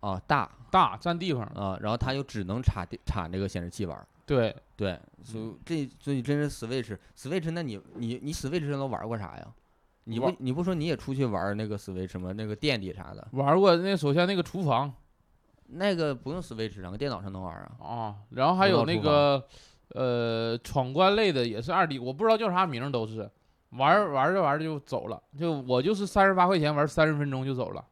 [0.00, 1.44] 啊大大，占地方。
[1.46, 9.54] 啊，然后它又只能插电插这个显示器玩，对，对，所嗯以这所以真是 Switch，Switch，那你你你 Switch 上都玩过啥呀？
[10.06, 12.32] 你不你不说你也出去玩那个 Switch 吗？
[12.32, 14.92] 那个店里啥的，玩过那首先那个厨房
[15.66, 17.72] 那个不用 Switch 上，电脑上能玩啊。
[17.78, 19.46] 啊，然后还有那个
[19.90, 23.30] 呃闯关类的也是二 D，我不知道叫啥名都是。
[23.70, 27.84] 玩玩着玩着就走了，就我就是三十八块钱玩三十分钟就走了，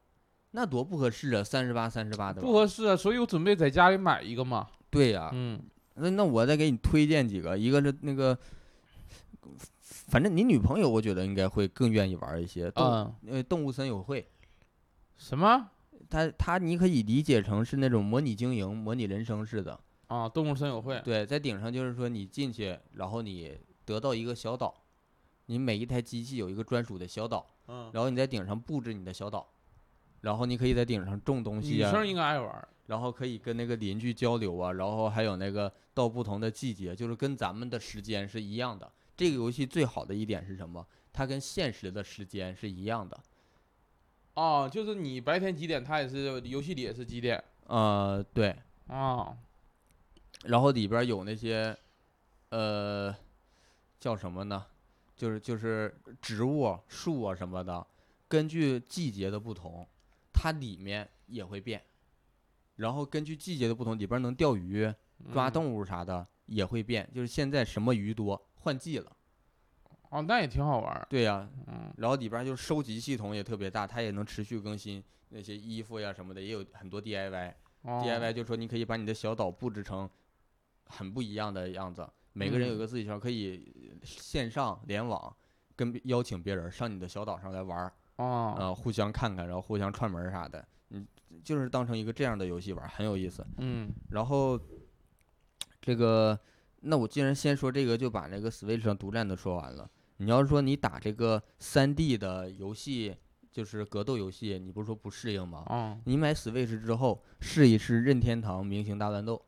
[0.53, 1.43] 那多不合适啊！
[1.43, 4.69] 三十八三十八的，不合适啊，所以我准备在家里买一个嘛。
[4.89, 5.61] 对呀、嗯，
[5.97, 8.39] 那那我再给你推荐几个，一个是那个，
[10.15, 12.71] 反正你女朋友我觉得应该会更愿意玩一些。
[12.71, 14.25] 动、嗯，呃动物森友会，
[15.17, 15.69] 什么
[16.09, 19.77] 它它你可以理解成是那种模拟经营、模拟人生似的。
[20.07, 20.29] 啊？
[20.29, 24.73] 动物森友会对，在顶上就是说你进去，然后你得到一个小岛，
[25.47, 29.45] 你每一台机器有一个专属的小岛，嗯，然后你在顶上布置你的小岛，
[30.21, 32.69] 然后你可以在顶上种东西啊，女生应该爱玩儿。
[32.87, 38.89] 然后可以跟那个邻居交流啊，然后还有那个到不同的季节，就是跟咱们的时间是一样的。
[39.17, 40.87] 这个游戏最好的一点是什么？
[41.13, 43.19] 它跟现实的时间是一样的。
[44.35, 48.57] 哦，就是你白天几点，它也是游戏里也是几点呃，对，
[48.89, 49.37] 啊？
[50.45, 51.77] 然后里边有那些，
[52.49, 53.15] 呃，
[54.01, 54.67] 叫什么呢？
[55.17, 57.87] 就是就是植物啊、树啊什么的，
[58.27, 59.87] 根据季节的不同，
[60.33, 61.81] 它里面也会变。
[62.77, 64.93] 然后根据季节的不同，里边能钓鱼、
[65.33, 67.09] 抓嗯动物啥的也会变。
[67.15, 69.13] 就是现在什么鱼多，换季了。
[70.11, 71.07] 哦，那也挺好玩儿。
[71.11, 77.55] 对呀、嗯，然后里边就是收集系统也特别大，它也能持续更新那些衣服呀什么的，也有很多 DIY。
[77.83, 80.09] 哦 DIY 就说你可以把你的小岛布置成
[80.87, 85.35] 很不一样的样子，每个人有一个自己小，可以线上联网
[85.77, 91.05] 跟邀请别人上你的小岛上来玩儿，哦，呃，互相看看，然后互相串门儿啥的，你
[91.43, 93.45] 就是当成一个这样的游戏玩儿，很有意思。
[93.59, 94.59] 嗯然后
[95.81, 96.39] 这个，
[96.85, 99.89] 那我既然先说这个，就把那个 Switch 上独占的说完了。
[100.19, 103.17] 你要是说你打这个三 D 的游戏，
[103.51, 105.65] 就是格斗游戏，你不是说不适应吗？
[105.67, 109.45] 哦，你买 Switch 之后试一试任天堂明星大乱斗，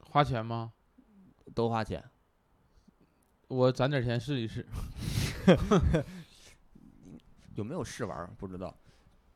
[0.00, 0.72] 花钱吗？
[1.54, 2.02] 都花钱。
[3.48, 4.66] 我攒点钱试一试。
[7.54, 8.74] 有没有试玩不知道。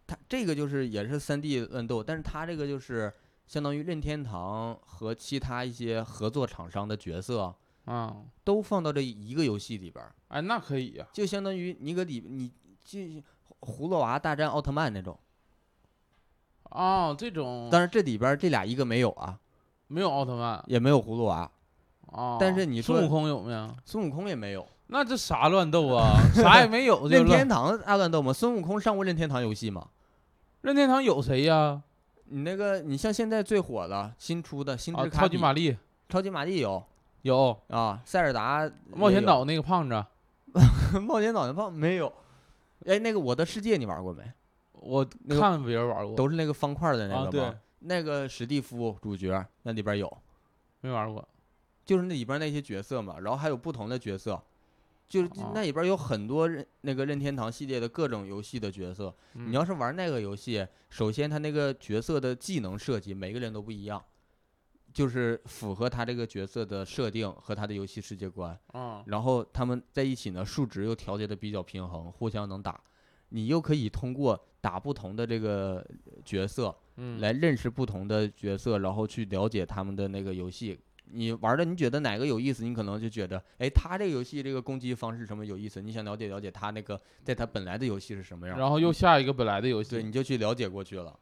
[0.06, 3.12] 它这个就是也是三 D 乱斗，但是它这个就是
[3.46, 11.06] 相当于任天堂和其他一些合作厂商的角色啊，都放到这一个游戏里边儿，哎，那可以呀。
[11.12, 12.98] 就相当于你搁里你就
[13.60, 15.16] 葫芦娃大战奥特曼那种。
[16.64, 19.38] 哦，这种但是这里边儿这俩一个没有啊，
[19.86, 21.48] 没有奥特曼也没有葫芦娃，
[22.06, 22.36] 哦。
[22.40, 23.76] 但是你说孙悟空有没有？
[23.84, 24.66] 孙悟空也没有。
[24.88, 26.16] 那这啥乱斗啊？
[26.34, 28.32] 啥也没有， 任天堂大乱斗吗？
[28.32, 29.88] 孙悟空上过任天堂游戏吗？
[30.62, 31.82] 任天堂有谁呀？
[32.28, 35.26] 你那个，你像现在最火的新出的星啊，之卡比。
[35.26, 35.76] 超级玛丽。
[36.08, 36.82] 超级玛丽有。
[37.22, 40.04] 有，啊，塞尔达冒险岛那个胖子，
[41.00, 42.12] 冒险岛那胖没有？
[42.84, 44.22] 哎，那个我的世界你玩过没？
[44.72, 47.54] 我那个看别人玩过，都是那个方块的那个吗？
[47.80, 50.18] 那个史蒂夫主角那里边有，
[50.82, 51.26] 没玩过。
[51.84, 54.40] 就是那里边那些角色嘛，然后还有不同的角色，
[55.08, 59.14] 就是哦那里边有很多任那个任天堂系列的各种游戏的角色。
[59.34, 64.02] 嗯你要是玩那个游戏，首先他那个角色的技能设计每个人都不一样，
[64.92, 68.58] 就是符合他这个角色的设定和他的游戏世界观。
[68.68, 72.80] 啊，然后他们在一起呢，数值又调节的比较平衡，互相能打。
[73.30, 75.84] 你又可以通过打不同的这个
[76.24, 80.78] 角色嗯，来认识不同的角色，然后去了解他们的那个游戏。
[81.12, 91.16] 你玩的你觉得哪个有意思，你可能就觉得，哎，他这个游戏这个攻击方式什么有意思，你想了解了解他那个在他本来的游戏是什么样，然后又下一个本来的游戏对，戏，你就去了解过去了，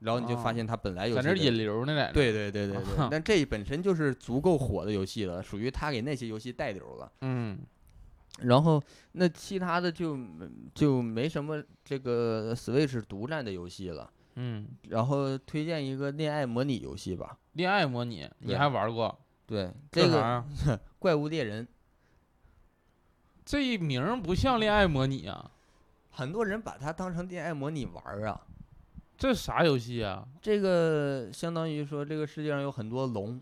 [0.00, 7.10] 然后你就发哦现他本来游戏的在那引流呢，在。，对对对对对，但这本身就是足够火的游戏了，属于他给那些游戏带流了。
[7.22, 7.58] 嗯，
[8.40, 10.18] 然后那其他的就
[10.74, 14.10] 就没什么这个 Switch 独占的游戏了。
[14.36, 19.18] 嗯，然后推荐一个恋爱模拟游戏吧，恋爱模拟你还玩过？
[19.52, 20.42] 对，这个？
[20.98, 21.68] 怪物猎人，
[23.44, 25.50] 这一名儿不像恋爱模拟啊，
[26.10, 28.46] 很多人把它当成恋爱模拟玩儿啊。
[29.18, 30.26] 这啥游戏啊？
[30.40, 33.38] 这个相当于说，这个世界上有很多龙，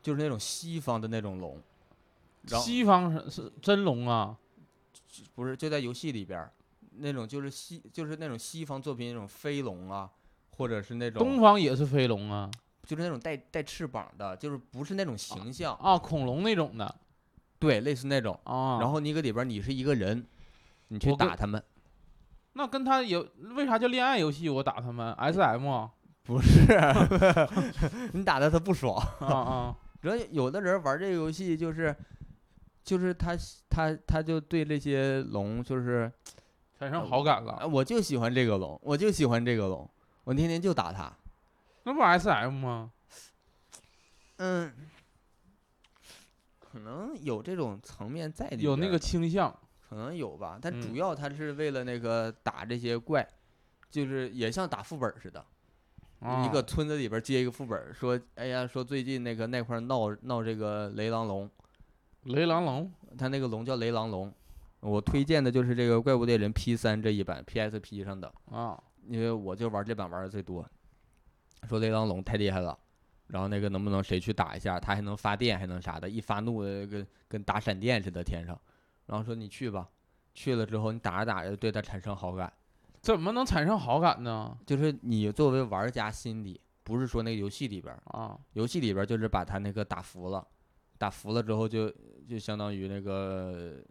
[0.00, 1.60] 就是那种西方的那种龙，
[2.48, 4.38] 然后西方是是真龙啊？
[5.34, 6.50] 不是就在游戏里边儿，
[6.96, 10.10] 那种就是西就是那种西方作品那种飞龙啊，
[10.56, 12.50] 或者是那种东方也是飞龙啊？
[12.86, 16.94] 就是那种带带翅膀的，就是不是那种形象，啊，恐龙那种的
[17.58, 18.38] 对，类似那种。
[18.44, 18.78] 啊。
[18.80, 20.26] 然后你搁里边你是一个人，
[20.88, 21.62] 你去打他们，
[22.54, 24.48] 那跟他有为啥叫恋爱游戏？
[24.48, 25.90] 我打他们 S M 啊
[26.24, 26.60] 不是，
[28.12, 28.96] 你打的他不爽。
[29.20, 29.76] 啊！
[30.00, 31.94] 主要有的人玩这个游戏就是，
[32.82, 33.36] 就是他
[33.68, 36.10] 他他就对这些龙就是，
[36.78, 39.88] 产生好感啊了，我就喜欢这个龙，我就喜欢这个龙，
[40.24, 41.12] 我天天就打它。
[41.84, 42.92] 那不 S M 吗？
[44.36, 44.72] 嗯，
[46.58, 49.54] 可能有这种层面在里边有那个倾向
[49.88, 53.26] 可能有吧，但嗯主要他是为了那个打这些怪，
[53.90, 55.44] 就是也像打副本似的。
[56.20, 56.44] 啊。
[56.46, 61.50] 一个村子里边接一个副本，说，哎呀，说最近那个那块闹闹这个雷狼龙，
[62.24, 64.32] 雷狼龙他那个龙叫雷狼龙。
[64.80, 70.66] 我推荐的就是这个怪物猎人 P 三这一版 PSP 上的，啊，因为我就玩这版玩的最多。
[71.68, 72.78] 说雷狼龙太厉害了，
[73.28, 74.78] 然后那个能不能谁去打一下？
[74.80, 78.58] 他还能发电，还能啥的，一发怒呃跟跟打闪电似的天上。
[79.06, 79.88] 然后说你去吧，
[80.34, 82.52] 去了之后，你打着打着对他产生好感，
[83.00, 84.56] 怎么能产生好感呢？
[84.66, 90.46] 就是你作为玩家心里，不是说那个游戏里边，啊，游戏里边就是把他那个打服了，
[90.96, 91.92] 打服了之后就
[92.28, 93.82] 就相当于那个，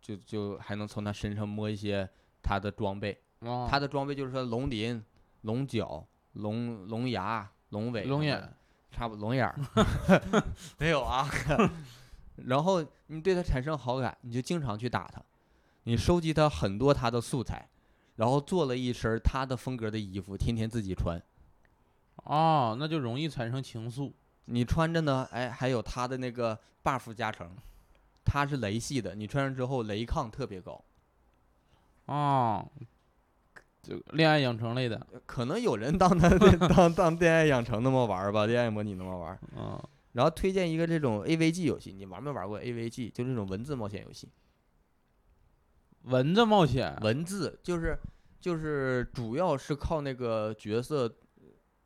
[0.00, 2.08] 就就还能从他身上摸一些
[2.42, 5.04] 他的装备，啊他的装备就是说龙鳞、
[5.42, 8.52] 龙角、龙龙牙、龙尾、龙眼，
[8.92, 9.58] 差不多龙眼儿，
[10.78, 11.28] 没有啊。
[12.46, 15.22] 然后你对他产生好感，你就经常去打他，
[15.84, 17.68] 你收集他很多他的素材，
[18.16, 21.20] 然后做了一身儿他的风格的衣服，天天自己穿。
[22.24, 24.12] 哦，那就容易产生情愫。
[24.46, 27.56] 你穿着呢，哎，还有他的那个 buff 加成，
[28.24, 30.82] 他是雷系的，你穿上之后雷抗特别高。
[32.06, 32.66] 啊，
[33.84, 36.28] 这个恋爱养成类的，可能有人当他
[36.74, 39.38] 当当恋爱养成那么玩儿吧，恋爱模拟那么玩儿。
[39.60, 39.78] 啊，
[40.12, 43.12] 然后推荐一个这种 AVG 游戏，你玩没玩过 AVG？
[43.12, 44.28] 就这种文字冒险游戏。
[46.04, 47.98] 文字冒险，文字就是
[48.40, 51.10] 就是主要是靠那个角色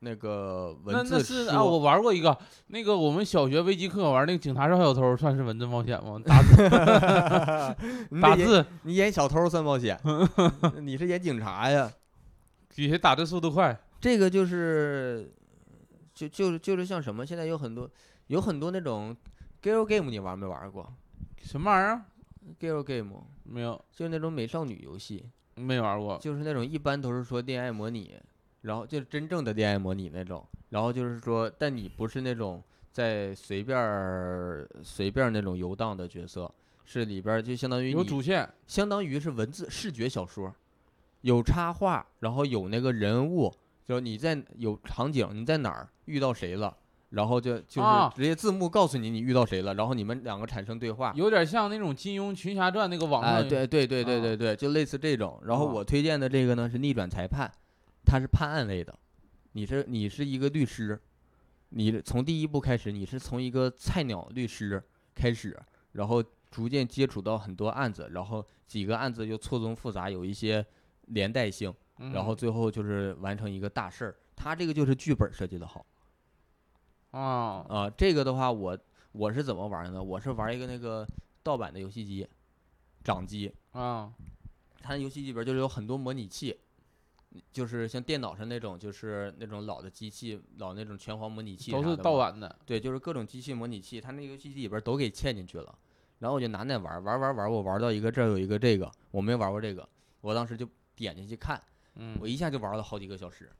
[0.00, 2.36] 那个那文字那是啊，我玩过一个，
[2.68, 6.20] 那个我们小学微机课玩那个警察抓小偷，算是文字冒险吗？
[6.24, 7.76] 打字
[8.10, 9.98] 你演打字，你演小偷算冒险，
[10.80, 11.90] 你是演警察呀？
[12.74, 13.76] 比谁打字速度快。
[14.00, 15.32] 这个就是
[16.14, 17.26] 就就是就是像什么？
[17.26, 17.90] 现在有很多
[18.28, 19.16] 有很多那种
[19.60, 20.88] girl game，你玩没玩过
[21.42, 22.02] 什么玩意儿
[22.60, 25.24] ？？girl game 没有，就是那种美少女游戏，
[25.56, 26.16] 没玩过。
[26.18, 28.14] 就是那种一般都是说恋爱模拟，
[28.62, 36.52] 然后就是真正的恋爱模拟那种，然后就是说，但你不是那种在随便儿随便儿那种游荡的角色，
[36.84, 40.52] 是里边就相当于有主线，相当于是文字视觉小说，
[41.20, 43.54] 有插画，然后有那个人物，
[43.84, 46.76] 就你在有场景，你在哪儿遇到谁了，
[47.10, 51.12] 然后就就是啊直接字幕告诉你你遇到谁了，然后你们两个产生对话。
[51.14, 53.48] 有点像那种金庸群侠传那个网哎，上。
[53.48, 55.40] 对对对对啊对对，就类似这种。
[55.44, 57.50] 然后啊我推荐的这个呢是逆转裁判，
[58.08, 58.98] 它是判案类的。
[59.52, 60.98] 你是你是一个律师，
[61.70, 64.82] 你从第一步开始，你是从一个菜鸟律师
[65.14, 65.58] 开始，
[65.92, 70.64] 然后逐渐接触到很多案子，然后几个案子又错综复杂，有一些
[71.08, 74.16] 连带性，嗯然后最后就是完成一个大事儿。
[74.36, 75.84] 它这个就是剧本设计的好
[77.10, 78.78] 啊，啊、这个的话我
[79.12, 80.02] 我是怎么玩的呢？
[80.02, 81.06] 我是玩一个那个
[81.42, 82.28] 盗版的游戏机，
[83.02, 83.52] 掌机。
[83.72, 84.12] 啊，
[84.80, 86.56] 它游戏里边就是有很多模拟器，
[87.52, 91.96] 就是像电脑上那种，就是那种老的机器，老那种拳皇模拟器都是。
[91.96, 92.58] 盗版的。
[92.64, 95.78] 对，就是各种机器模拟器，它那个游戏机里边都给嵌进去了。
[96.18, 99.88] 然后我就拿那玩，玩玩玩，我玩到一个这儿有一个这个，我没玩过这个，
[100.20, 101.62] 我当时就点进去看，
[101.94, 103.50] 嗯我，一下就玩了好几个小时。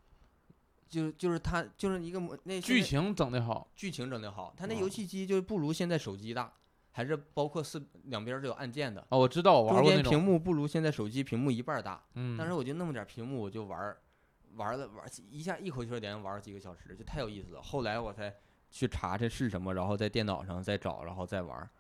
[0.88, 3.70] 就就是它就是一个模那剧情整的好。
[3.76, 6.50] 剧情整的好，它那哦游戏机就不如现在手机大，
[6.98, 12.02] 还是包括四两边是有按键的，哦，我知道，我玩过那屏幕不如现在手机屏幕一半大。
[12.14, 13.98] 嗯，当时我就那么点屏幕，我就玩儿，
[14.56, 17.62] 玩了玩一下一口气儿连玩儿几个小时，就太有意思了。
[17.62, 18.34] 后来我才
[18.68, 21.70] 去查这是什么，然后在电脑上再找，然后再玩。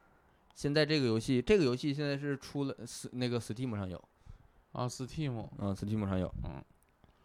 [0.54, 4.00] 现在这个游戏，这个游戏现在是出了 s 那个 Steam 上有，
[4.70, 6.62] 啊，Steam，嗯，Steam 上有，嗯。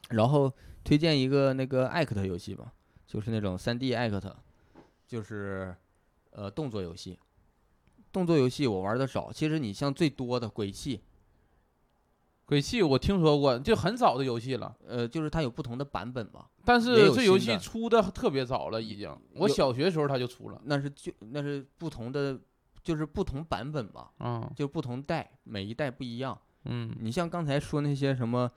[0.09, 0.51] 然后
[0.83, 2.73] 推荐一个那个 Act 游戏吧，
[3.05, 4.33] 就是那种 3D Act，
[5.05, 5.75] 就是
[6.31, 7.19] 呃动作游戏。
[8.13, 11.01] 动作游戏我玩的少，其实你像最多的鬼泣，
[12.45, 16.45] 鬼泣我听说过，就很早的游戏了，呃，就是它有不同的版本嘛。
[16.63, 19.13] 但是这游戏出的特别早了，已经。
[19.35, 20.61] 我小学时候它就出了。
[20.65, 22.39] 那是就那是不同的，
[22.83, 26.39] 就是不同版本嘛，嗯就不同代，每一代不一样。
[26.65, 28.49] 嗯你像刚才说那些什么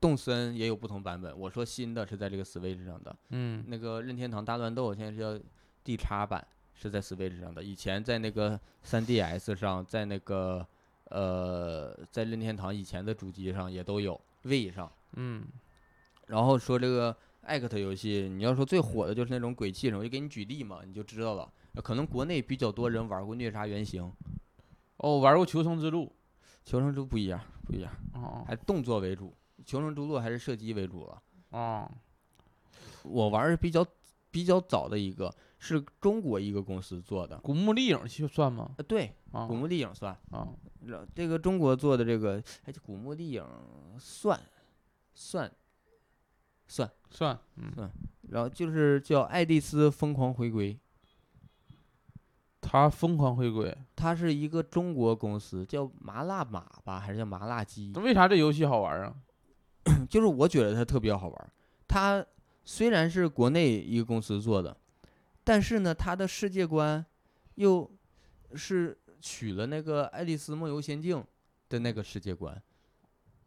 [0.00, 5.44] 动森也有不同版本，我说新的是在这个 Switch 上的，嗯那个任天堂大乱斗现在是叫
[5.84, 6.46] D 叉版，
[6.80, 10.66] 是在 Switch 上的，以前在那个 3DS 上，在那个
[11.04, 14.90] 呃在任天堂以前的主机上也都有，V 上。
[15.16, 15.44] 嗯
[16.28, 17.14] 然后说这个
[17.46, 21.52] Act 游戏，你要说最火的就是那种鬼泣什么，我就给你举例嘛，你就知道了。
[21.74, 24.02] 呃可能国内比较多人玩过《虐杀原型》，
[24.96, 26.10] 哦，玩过《求生之路
[26.64, 29.34] 求生之路不一样，不一样，》哦还动作为主，
[29.66, 31.22] 求生之路还是射击为主了。
[31.50, 31.90] 哦
[33.02, 33.84] 我玩儿比较
[34.30, 38.72] 比较早的一个是中国一个公司做的，古墓丽影就算吗？
[38.78, 40.48] 呃，对，啊古墓丽影算，啊
[40.86, 43.44] 然后这个中国做的这个，哎，古墓丽影
[43.98, 44.40] 算
[45.12, 45.52] 算
[46.66, 47.90] 算，算嗯，
[48.30, 50.74] 然后就是叫《爱丽丝疯狂回归》，
[52.62, 53.76] 他疯狂回归。
[53.94, 57.92] 它是一个中国公司，叫麻辣马吧，还是叫麻辣鸡？
[57.94, 59.14] 那为啥这游戏好玩啊？
[60.08, 61.52] 就是我觉得它特别好玩儿。
[61.86, 62.24] 它
[62.64, 64.74] 虽然是国内一个公司做的，
[65.50, 67.04] 但是呢，他的世界观
[67.56, 67.90] 又
[68.54, 71.18] 是取了那个《爱丽丝梦游仙境》
[71.68, 72.62] 的那个世界观，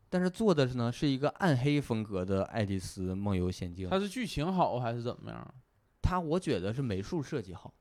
[0.09, 5.55] 但是做的是呢是一个暗黑风格的《爱丽丝梦游仙境》它是剧情好还是怎么样？
[6.01, 7.73] 它我觉得是美术设计好，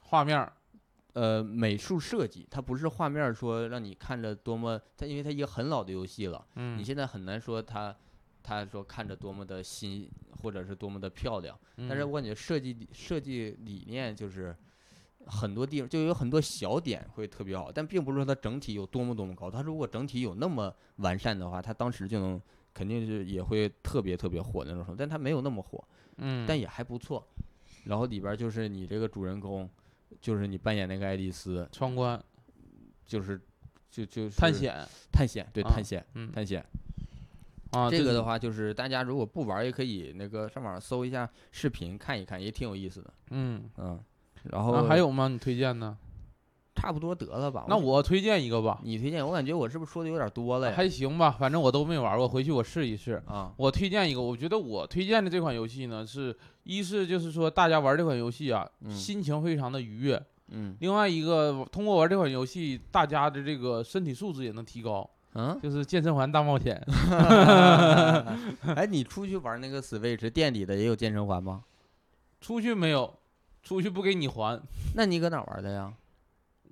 [0.00, 0.52] 画面儿。
[1.14, 7.96] 呃，美术设计它不是画面儿说让你看着多么，它因为它一个很老的游戏了，嗯，你现在很难说它，
[8.42, 10.08] 它说看着多么的新
[10.42, 14.56] 或者是多么的漂亮，但是嗯我感觉设计理设计理念就是
[15.26, 19.50] 很多地方就有很多小点会特别好，但并不是说它整体有多么多么高。
[19.50, 22.40] 它如果整体有那么完善的话，它当时就能
[22.72, 25.82] 肯定是也会特别特别火那种程度，但它没有那么火，
[26.16, 27.26] 嗯，但也还不错。
[27.84, 29.68] 然后里边就是你这个主人公，
[30.20, 32.22] 就是你扮演那个爱丽丝，闯关
[33.04, 33.40] 就是
[33.90, 36.64] 就就是探险探险对啊探险嗯探险。
[37.70, 43.12] 啊，这个的话，就是大家如果不玩，也可以那个上网上搜一下视频看一看，也挺有意思的。
[43.30, 43.98] 嗯，嗯，
[44.44, 45.28] 然后那还有吗？
[45.28, 45.96] 你推荐呢？
[46.76, 47.66] 差不多得了吧？
[47.68, 50.74] 那我推荐一个吧，你推荐，我感觉我是不是说的有点多了呀？
[50.74, 53.22] 还行吧，反正我都没玩过，回去我试一试。
[53.26, 60.16] 啊，我推荐一个，我觉得我推荐的这款游戏呢，是一是就是说大家玩这款游戏啊，嗯心情非常的愉悦；
[60.48, 66.80] 嗯另外一个，通过玩这款游戏，大家的这个身体素质也能提高，嗯，就是健身环大冒险。
[68.74, 71.64] 哎，你出去玩那个 Switch 店里的也有健身环吗？
[72.40, 73.18] 出去没有？
[73.62, 74.60] 出去不给你还。
[74.94, 75.92] 那你搁哪玩的呀？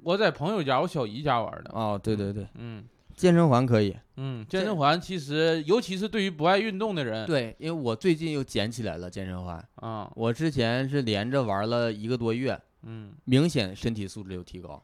[0.03, 1.71] 我在朋友家，我小姨家玩的。
[1.73, 2.85] 哦，对对对，嗯
[3.15, 3.97] 健身环可以。
[4.17, 14.83] 嗯，健身环其实，尤其是对于不爱运动的人，对，因为我最近又捡起来了健身环，啊，我之前是连着玩了一个多月，嗯明显身体素质有提高。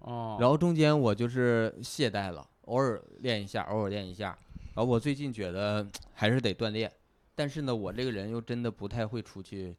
[0.00, 4.36] 哦，然后中间我就是懈怠了，偶尔练一下，偶尔练一下。
[4.74, 6.90] 然后我最近觉得 还是得锻炼，
[7.34, 9.74] 但是呢，我这个人又真的不太会出去，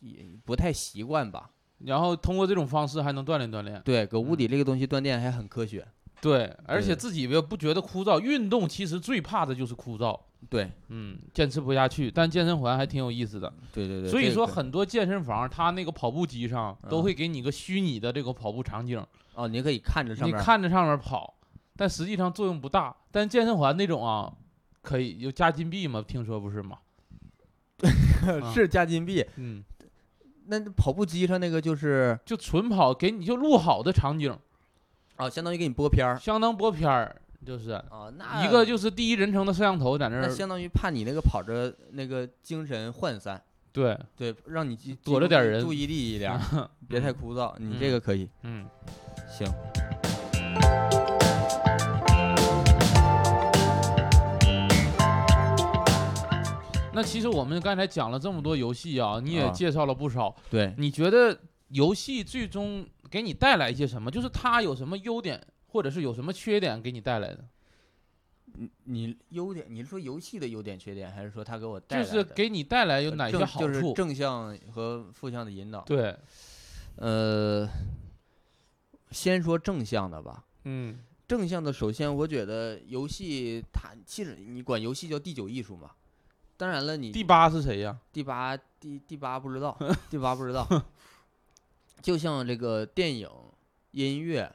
[0.00, 1.50] 也不太习惯吧。
[1.80, 3.80] 然后通过这种方式还能锻炼锻炼。
[3.84, 5.86] 对，搁屋嗯里这个东西锻炼还很科学。
[6.20, 8.20] 对，而且自己又不觉得枯燥。
[8.20, 10.18] 运动其实最怕的就是枯燥，
[10.50, 12.10] 对，嗯，坚持不下去。
[12.10, 13.50] 但健身环还挺有意思的。
[13.72, 14.10] 对对对。
[14.10, 19.02] 所以说，很多健身房它那个跑步机上都嗯会给你个虚拟的这个跑步场景，
[19.34, 20.38] 哦，你可以看着上面。
[20.38, 21.34] 你看着上面跑，
[21.80, 22.94] 但实际上作用不大。
[23.10, 24.30] 但健身环那种啊，
[24.82, 26.04] 可以有加金币吗？
[26.06, 26.76] 听说不是吗？
[28.42, 29.64] 啊是加金币，嗯，
[30.44, 34.36] 那跑步机上那个就是就纯跑，给你就录好的场景，
[35.16, 37.16] 啊，相当于给你播片儿相当播片儿，
[37.46, 38.12] 就是啊。
[38.18, 47.54] 那一个就是第一人称的摄像头在那儿，那相当于怕你那个跑着那个精神涣散，对，对，让你集躲着点人注意力一点儿， 别太枯燥。
[47.56, 48.66] 你这嗯个可以，嗯。
[49.26, 49.48] 行。
[56.92, 60.34] 那其实我们刚才讲了这么多游戏啊，你也啊介绍了不少。
[60.50, 61.38] 对，你觉得
[61.68, 64.10] 游戏最终给你带来一些什么？
[64.10, 67.44] 就是它有什么优点，或者是有什么缺点给你带来的？
[68.54, 73.66] 你你优点，你是说游戏的优点缺点，还是说它给我带就来的是给你带来有呃哪些好处？
[73.68, 75.82] 就是正向和负向的引导。
[75.82, 76.16] 对，
[76.96, 77.68] 呃，
[79.12, 80.44] 先说正向的吧。
[80.64, 85.92] 嗯正向的，首先我觉得游戏它其实你管游戏叫第九艺术嘛。
[86.60, 87.98] 当然了，你第八是谁呀？
[88.12, 89.74] 第八第第八不知道，
[90.10, 90.68] 第八不知道。
[92.02, 93.26] 就像这个电影、
[93.92, 94.54] 音乐，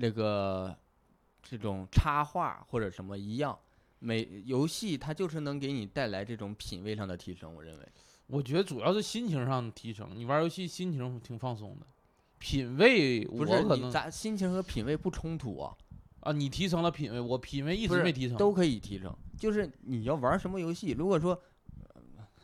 [0.00, 0.76] 这个
[1.42, 3.58] 这种插画或者什么一样，
[3.98, 7.52] 每游戏它就是能给你带来这种品味上的提升。
[7.52, 7.88] 我认为，
[8.28, 10.08] 我觉得主要是心情上的提升。
[10.14, 11.86] 你玩游戏心情挺放松的，
[12.38, 15.76] 品味不是你咱心情和品味不冲突啊，
[16.26, 18.36] 啊，你提升了品味，我品味一直没提升。
[18.36, 19.14] 都可以提升。
[19.38, 21.40] 就是你要玩什么游戏，如果说，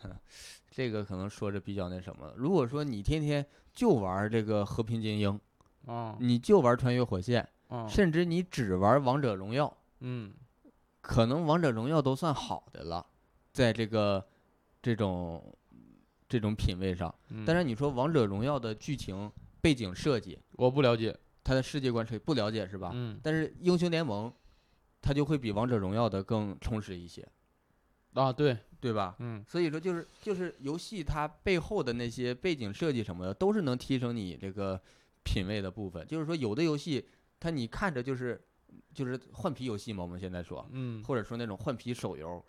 [0.03, 0.11] 呃
[0.71, 5.41] 这个可能说着比较那什么了，如果说你天天就玩这个和平精英，
[5.87, 10.33] 啊你就玩穿越火线，啊甚至你只玩王者荣耀，嗯
[11.01, 13.05] 可能王者荣耀都算好的了，
[13.53, 14.25] 在这个
[14.81, 15.43] 这种
[16.29, 17.13] 这种品味上。
[17.31, 19.31] 嗯，当然，你说王者荣耀的剧情、
[19.61, 21.17] 背景设计、我不了解。
[21.45, 22.91] 它的世界观谁不了解是吧？
[22.95, 24.33] 嗯但是英雄联盟，
[25.01, 27.27] 它就会比王者荣耀的更充实一些，
[28.15, 29.17] 啊，对，对吧？
[29.19, 34.81] 嗯所以说，就是就是游戏它背后的那些背景设计什么的，都是能提升你这个
[35.25, 36.07] 品味的部分。
[36.07, 37.05] 就是说，有的游戏
[37.41, 38.41] 它你看着就是
[38.95, 42.45] 就是换皮游戏嘛，我们现在说，嗯或者说那种换皮手游，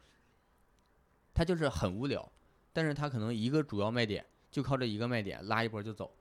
[1.34, 2.32] 它就是很无聊，
[2.72, 6.14] 但是它可能一个主要卖点就靠这一个卖点拉一波就走，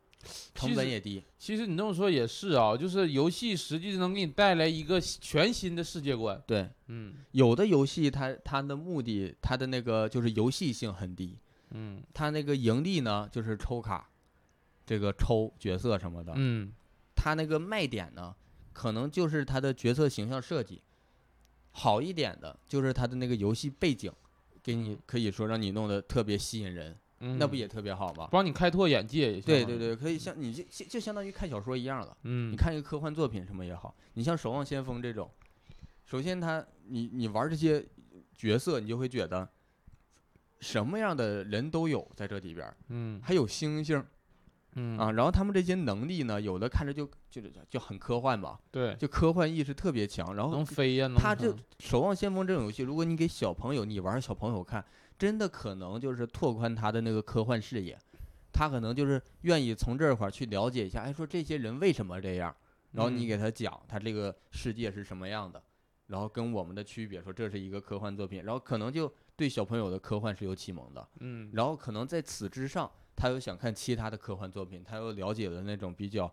[0.54, 1.22] 成本也低。
[1.38, 6.40] 其实你这么说也是啊，就是游戏实际能给你带来一个全新的世界观。
[6.46, 11.38] 对，嗯有的游戏它它的目的，它的那个就是游戏性很低，
[11.70, 14.08] 嗯它那个盈利呢就是抽卡，
[14.86, 16.32] 这个抽角色什么的。
[16.36, 16.72] 嗯
[17.14, 18.34] 它那个卖点呢，
[18.72, 20.82] 可能就是它的角色形象设计。
[21.74, 24.12] 好一点的就是它的那个游戏背景，
[24.62, 26.94] 给你可以说让你弄得特别吸引人，
[27.38, 28.28] 那不嗯也特别好吗？
[28.32, 32.16] 帮你开拓眼界也行，对对对，可以像你就就就相当于看小说一样了。
[32.24, 35.30] 嗯，你看一个科幻作品什么也好，你像《守望先锋》这种，
[36.04, 37.84] 首先他你你玩这些
[38.34, 39.48] 角色，你就会觉得
[40.60, 43.20] 什么样的人都有在这里边，嗯。
[43.22, 44.04] 还有星星
[44.74, 44.98] 嗯。
[44.98, 54.84] 啊，然后他们这些能力呢，有的看着就就就很科幻吧，对，就科幻意识特别强，然后能飞呀，能它这《守望先锋》这种游戏，如果你给小朋友，你玩小朋友看，
[55.18, 57.98] 真的可能就是拓宽他的那个科幻视野，
[58.52, 62.54] 他可能就是愿意从这块儿去了解一下，哎，说这些人为什么这样，
[62.92, 63.28] 然后你嗯。
[63.28, 65.62] 给他讲他这个世界是什么样的，
[66.06, 71.50] 然后跟我们的区别，说这是一个科幻作品，然后可能就对小朋友的科幻是有启蒙的，嗯。
[71.52, 76.32] 然后可能在此之上，他又想看其他的科幻作品，他又了解了那种比较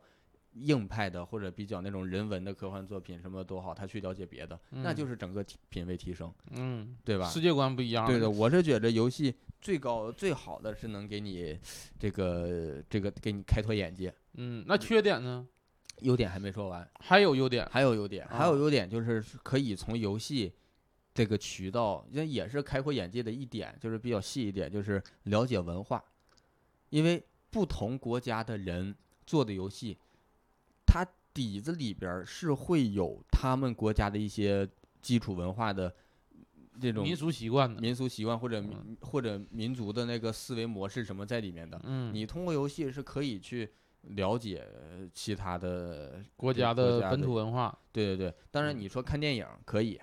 [0.53, 7.27] 硬派的或者比较那种人文的科幻作品，什么都好，他去了解别的，那就嗯是整个提品味提升，嗯，对吧？
[7.29, 11.59] 世界观不一样，对的，，我是觉得游戏最高最好的是能给你
[11.97, 14.13] 这个这个给你开拓眼界。
[14.33, 15.47] 嗯，那缺点呢？
[16.01, 20.49] 优点还没说完，还有优点，还有优点，还啊有优点就是可以从游戏
[21.13, 26.01] 这个渠道，那也是开阔眼界的一点，就是比较细一点，就是了解文化，
[26.89, 28.95] 因为不同国家的人
[29.25, 30.08] 做的游戏，它
[31.39, 34.67] 底子里边是会有他们国家的一些
[35.01, 35.95] 基础文化的
[36.81, 41.79] 这种民俗习惯的，民俗习惯或者民或者民族的那个思维模式什么在里面的。
[41.85, 43.71] 嗯，你通过游戏是可以去
[44.01, 49.97] 了解呃其他的国家的的本土文化，对对对，当然嗯你说看电影可以，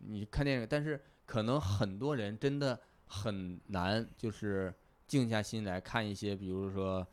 [0.00, 4.74] 你看电影，但是可能很多人真的很难，就是
[5.06, 7.06] 静下心来看一些，比如说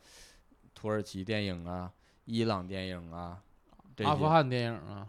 [0.74, 1.90] 土耳其电影啊、
[2.26, 3.42] 伊朗电影啊，
[3.96, 5.06] 这阿富汗电影啊，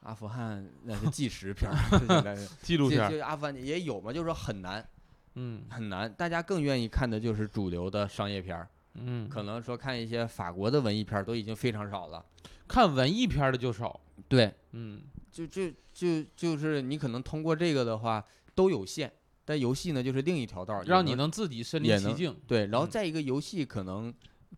[0.00, 1.70] 阿富汗那是纪实片
[2.62, 4.86] 纪录片儿，就就阿富汗也有嘛，就是说很难
[5.34, 9.42] 嗯很难，大家更愿意看的就是主流的商业片儿，嗯，可。
[9.42, 12.24] 能说看一些法国的文艺片儿都已经非常少了。
[12.68, 15.02] 看文艺片儿的就少，对，嗯。
[15.30, 18.24] 就就就就是你可能通过这个的话
[18.54, 19.12] 都有限，
[19.44, 22.90] 但游戏呢就是另一条道儿，让你能自己身临也能其境，对，然后嗯。
[22.90, 24.12] 再一个游戏可能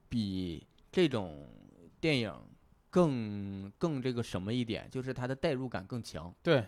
[0.09, 1.49] 比这种
[2.01, 2.33] 电影
[2.91, 6.35] 更更这个什么一点，就是它的代入感更强。
[6.43, 6.65] 对，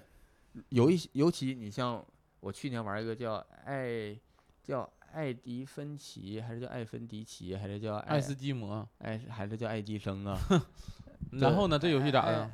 [0.71, 2.05] 有一些尤其你像
[2.41, 4.17] 我去年玩一个叫爱
[4.63, 10.39] 叫艾迪芬奇，还是叫艾芬迪奇，还是叫爱斯基摩，爱还是叫爱迪生啊？
[11.33, 12.51] 然后呢，这游戏咋艾的？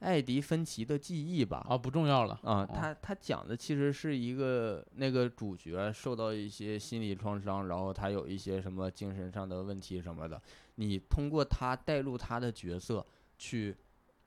[0.00, 2.70] 艾迪芬奇的记忆吧，啊，不重要了，啊，哦。
[2.72, 10.40] 他他讲的其实是一个那个主角受到一些心理创伤，然后他有一些什么精神上的问题什么的，
[10.76, 13.04] 你通过他带入他的角色
[13.36, 13.76] 去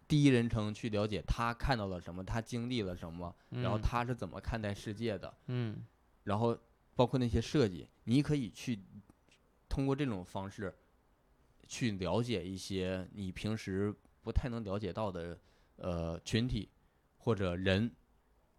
[0.08, 3.82] 第一人称去了解他看到了什么，他经历了什么，然后嗯。
[3.82, 5.86] 他是怎么看待世界的，嗯。
[6.26, 6.58] 然后
[6.96, 8.78] 包括那些设计，你可以去
[9.70, 10.76] 通过这种方式
[11.66, 15.40] 去了解一些你平时不太能了解到的
[15.82, 16.70] 呃群体
[17.18, 17.92] 或者人，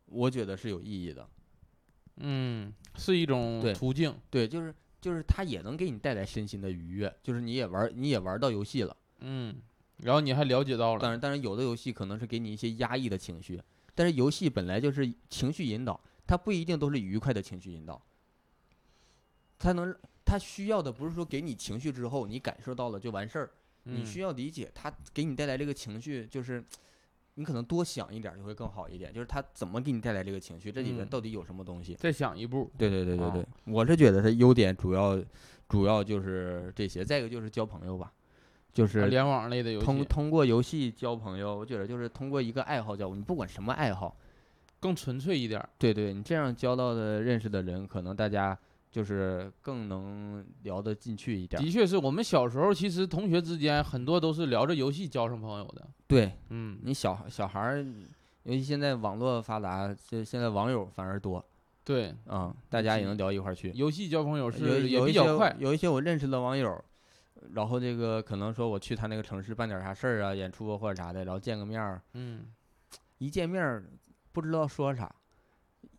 [0.07, 1.29] 我觉得是有意义的。
[2.17, 8.97] 嗯，是一种对途径，对，就是就是它也能给你带来身心的愉悦，就是你也玩你也玩到游戏了。
[9.21, 9.57] 嗯，
[9.99, 13.61] 然后你还了解到了，但是但是有的游戏可能是给你一些压抑的情绪，
[13.95, 18.01] 但是游戏本来就是情绪引导，它不一定都是愉快的情绪引导。
[19.59, 19.95] 它能，
[20.25, 23.51] 它需要的不是说给你情绪之后你感受到了就完事儿，
[23.85, 26.63] 你嗯需要理解它给你带来这个情绪，就是
[27.35, 31.09] 你可能多想一点儿就会更好一点，就是他怎么给你带来这个情绪，这里面嗯。
[31.09, 31.95] 到底有什么东西？
[31.95, 35.19] 再想一步，对对对对对啊，我是觉得他优点主要
[35.69, 38.13] 主要就是这些，再一个就是交朋友吧，
[38.73, 44.15] 就啊是联网类的游通戏通过游戏交朋友，我觉得就是通过一个爱好交，你不管什么爱好，
[44.79, 48.59] 更纯粹一点儿，对对，你这样交到的认识的人，可能大家
[48.93, 51.61] 就是更能聊得进去一点。
[51.61, 57.85] 的确是我们小时候其实同学之间很多都是聊着游戏交上朋友的，对嗯，你小孩小孩儿，
[58.43, 61.45] 尤其现在网络发达，这现在网友反而多
[61.83, 63.73] 对，啊、大家也能聊一块儿去。
[63.75, 66.85] 游戏交朋友有是也有一些比较快，有一些我认识的网友，
[67.55, 72.45] 然后这个可能说我去他那个城市办点啥事儿啊，演出啊或者啥的，然后见个面儿，嗯，
[73.19, 73.85] 一见面儿
[74.31, 75.13] 不知道说啥，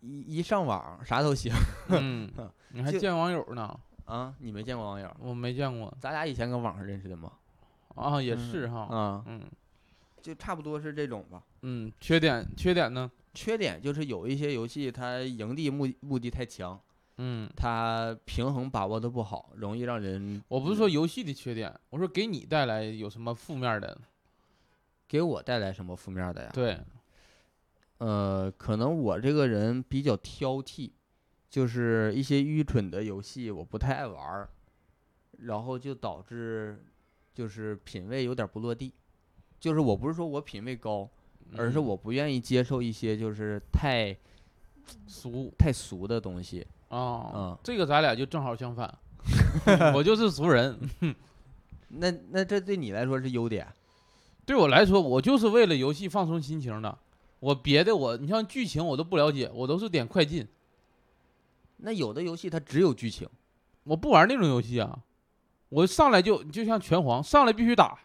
[0.03, 1.51] 一一上网啥都行
[1.89, 2.29] 嗯，
[2.69, 3.79] 你还见网友呢？
[4.05, 4.35] 啊。
[4.39, 5.09] 你没见过网友？
[5.19, 7.31] 我没见过咱俩以前搁网上认识的吗？
[7.95, 9.41] 啊，也嗯是哈，啊，嗯
[10.21, 11.41] 就差不多是这种吧。
[11.61, 13.09] 嗯，缺点缺点呢？
[13.33, 16.79] 缺点就是有一些游戏它营地目目的太强，
[17.17, 23.97] 嗯，它平衡把握的不好，容易让人我不是说游戏的缺点，我说给你带来有什么负面的？
[25.07, 26.49] 给我带来什么负面的呀？
[26.53, 26.77] 对，
[27.99, 30.91] 呃，可能我这个人比较挑剔，
[31.49, 34.49] 就是一些愚蠢的游戏我不太爱玩儿，
[35.39, 36.83] 然后就导致
[37.33, 38.93] 就是品味有点不落地。
[39.59, 41.09] 就是我不是说我品味高，
[41.55, 44.13] 而是嗯我不愿意接受一些就是太
[45.07, 46.67] 俗太俗的东西。
[46.89, 48.93] 啊嗯，这个咱俩就正好相反，
[49.95, 50.77] 我就是俗人。
[51.95, 53.67] 那那这对你来说是优点
[54.45, 56.97] 对我来说，我就是为了游戏放松心情的。
[57.43, 60.47] 我别的我，你像剧情我都不了解，我都是点快进。
[61.75, 63.27] 那有的游戏它只有剧情，
[63.83, 64.97] 我不玩那种游戏啊，
[65.67, 67.99] 我上来就就像拳皇，上来必须打。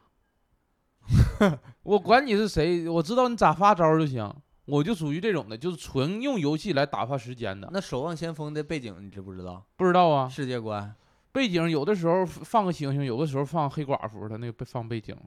[1.85, 4.29] 我管你是谁，我知道你咋发招就行。
[4.65, 7.71] 我就属于这种的，就是纯用游戏来打发时间的。
[7.73, 9.65] 那《守望先锋》的背景你知不知道？
[9.77, 10.93] 不知道啊，世界观
[11.31, 15.23] 背景有的时候放个星星，有的时候放黑寡妇的那个背放背景，啊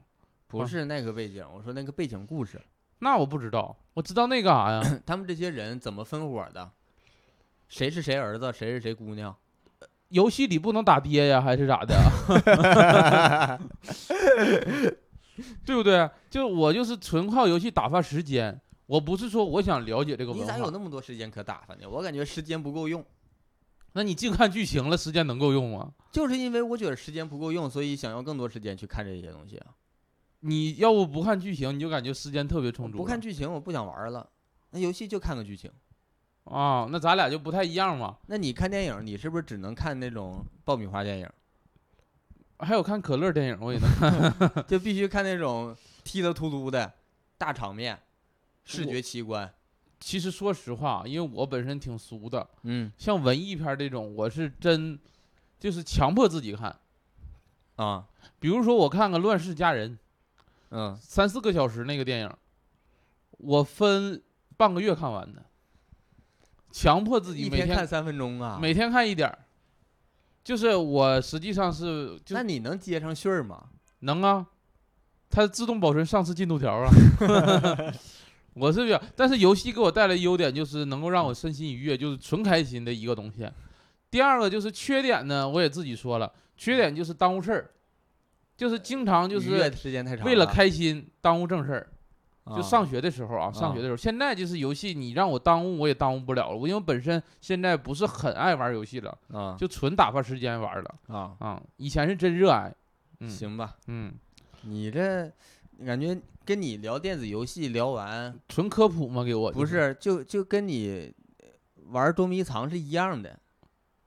[0.48, 2.60] 不是那个背景，我说那个背景故事。
[3.02, 3.76] 那我不知道。
[3.94, 4.80] 我知道那干啥呀？
[5.04, 6.70] 他们这些人怎么分伙的？
[7.68, 9.34] 谁是谁儿子，谁是谁姑娘？
[10.08, 11.94] 游戏里不能打爹呀，还是咋的？
[15.66, 16.08] 对不对？
[16.30, 20.44] 就我就是纯靠游戏打发时间，我不是说我想了解这个文化。
[20.44, 21.88] 你咋有那么多时间可打发呢？
[21.90, 23.04] 我感觉时间不够用，
[23.94, 25.90] 那你净看剧情了，时间能够用吗？
[26.12, 29.66] 就是因为我觉得时间不够用，所以想要更多时间去看这些东西啊。
[30.44, 32.98] 你要不不看剧情，你就感觉时间特别充足。
[32.98, 34.28] 不看剧情，我不想玩了。
[34.70, 35.70] 那游戏就看个剧情。
[36.44, 38.18] 啊，那咱俩就不太一样嘛。
[38.26, 41.28] 那你看电影，你是不是只能看那种爆米花电影？
[42.58, 43.88] 还有看可乐电影，我也能
[44.34, 44.64] 看。
[44.66, 46.92] 就必须看那种踢得突突的
[47.38, 47.98] 大场面，
[48.64, 49.52] 视觉奇观。
[50.00, 54.98] 其实说实话，因为我本身挺俗的，嗯像文艺片这种，我是真
[55.60, 56.76] 就是强迫自己看。
[57.76, 58.08] 啊
[58.40, 59.96] 比如说，我看个《乱世佳人》，
[60.74, 62.30] 嗯，三四个小时那个电影，
[63.32, 64.22] 我分
[64.56, 65.44] 半个月看完的，
[66.70, 68.58] 强迫自己一每天天看三分钟啊？
[68.60, 69.38] 每天看一点儿。
[70.42, 73.68] 就是我实际上是就那你能接上序儿吗？
[74.00, 74.46] 能啊，
[75.28, 76.90] 它自动保存上次进度条啊。
[78.54, 83.46] 我是比较，但是游戏给我带来优点就是能够让我身心愉悦，就是纯开心的一个东西。
[84.10, 87.70] 第二个就是缺点呢，我也自己说了，缺点就是耽误事儿，
[88.56, 91.88] 就是经常就是时间太长，为了开心耽误正事儿。
[92.44, 96.56] 就啊上学的时候啊，上学的时候，现在就是游戏，你让我耽误我也耽误不了了。
[96.56, 101.62] 我因为本身现在不是很爱玩游戏了，啊就纯打发时间玩了啊，啊。
[101.76, 102.74] 以前是真热爱，
[103.20, 104.12] 嗯行吧，嗯，
[104.62, 105.30] 你这
[105.86, 111.14] 感觉跟你聊电子游戏聊完，纯科普吗，给我不是就就跟你
[111.90, 113.38] 玩捉迷藏是一样的，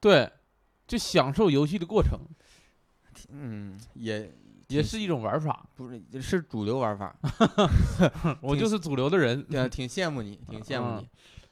[0.02, 0.30] 对，
[0.86, 2.20] 就享受游戏的过程，
[3.32, 4.32] 嗯，也
[4.68, 5.66] 也是一种玩法。
[5.76, 7.16] 不是是主流玩法，
[8.42, 9.42] 我就是主流的人。
[9.44, 11.08] 对啊，挺羡慕你，挺羡慕嗯你，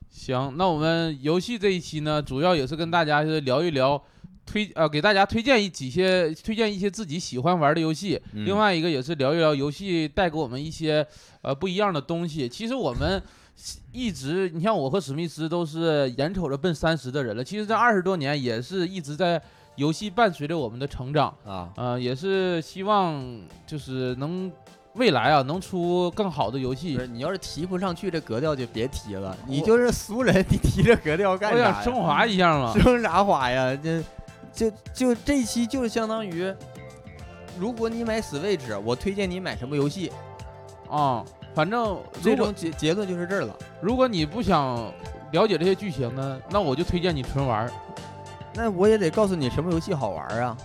[0.09, 4.01] 行，那我们游戏这一期呢，主要也是跟大家是聊一聊
[4.45, 8.21] 推呃，给大家推荐一几些推荐一些自己喜欢玩的游戏。
[8.33, 11.05] 嗯另外一个也是聊一聊游戏带给我们一些
[11.41, 12.47] 呃不一样的东西。
[12.49, 13.21] 其实我们
[13.91, 19.39] 一直，你像我和史密斯都是眼瞅着奔三十的人了，其实这二十多年也是一直在
[19.75, 21.33] 游戏伴随着我们的成长。
[21.45, 23.23] 啊，呃，也是希望
[23.65, 24.51] 就是能
[24.93, 27.07] 未来啊能出更好的游不戏是。
[27.07, 31.73] 你要是提不上去这格调就别提了，你就是俗人，你提这格调干啥我？
[31.73, 32.73] 想升华一下嘛。
[32.79, 33.75] 升啥华呀？
[33.81, 34.03] 这
[34.53, 36.53] 就就这期就是相当于，
[37.57, 40.11] 如果你买 Switch，我推荐你买什么游戏，
[40.87, 41.25] 啊，
[41.55, 43.55] 反正最终结结论就是这儿了。
[43.81, 44.93] 如果你不想
[45.31, 47.71] 了解这些剧情呢，那我就推荐你纯玩儿。
[48.55, 50.55] 那我也得告诉你什么游戏好玩啊！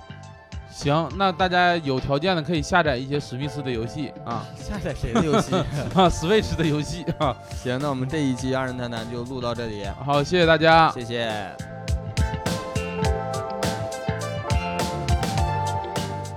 [0.71, 5.55] 行，那大家有条件的可以下载一些史密斯的游戏啊， 下载谁的游戏？
[5.95, 7.35] 啊，Switch 的游戏啊。
[7.63, 10.91] 行，那我们这一期二人谈谈就录到这里，好，谢谢大家。
[10.93, 11.33] 谢谢。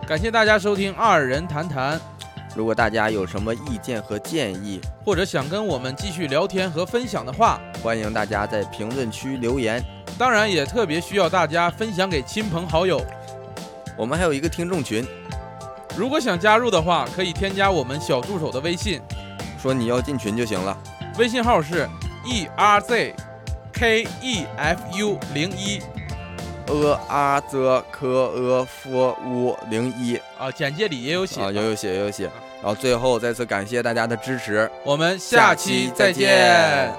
[0.08, 2.00] 感谢大家收听二人谈谈，
[2.56, 9.84] 如果大家有什么意见和建议，或者想跟我们继续聊天和分享的话，欢迎大家在评论区留言。
[10.22, 13.04] 当然也特别需要大家分享给亲朋好友。
[13.98, 15.04] 我们还有一个听众群，
[15.98, 19.02] 如果想加入的话，可以添加我们小助手的微信，
[19.60, 20.78] 说你要进群就行了。
[21.18, 21.90] 微信号是
[22.24, 23.16] e r z
[23.74, 25.82] k e f u 零一
[26.68, 31.42] 呃啊则科呃夫乌零一啊，简介里也有写。
[31.42, 32.26] 啊，有有写有有写。
[32.62, 34.70] 然后最后再次感谢大家的支持。
[34.84, 36.94] 我们下下期再见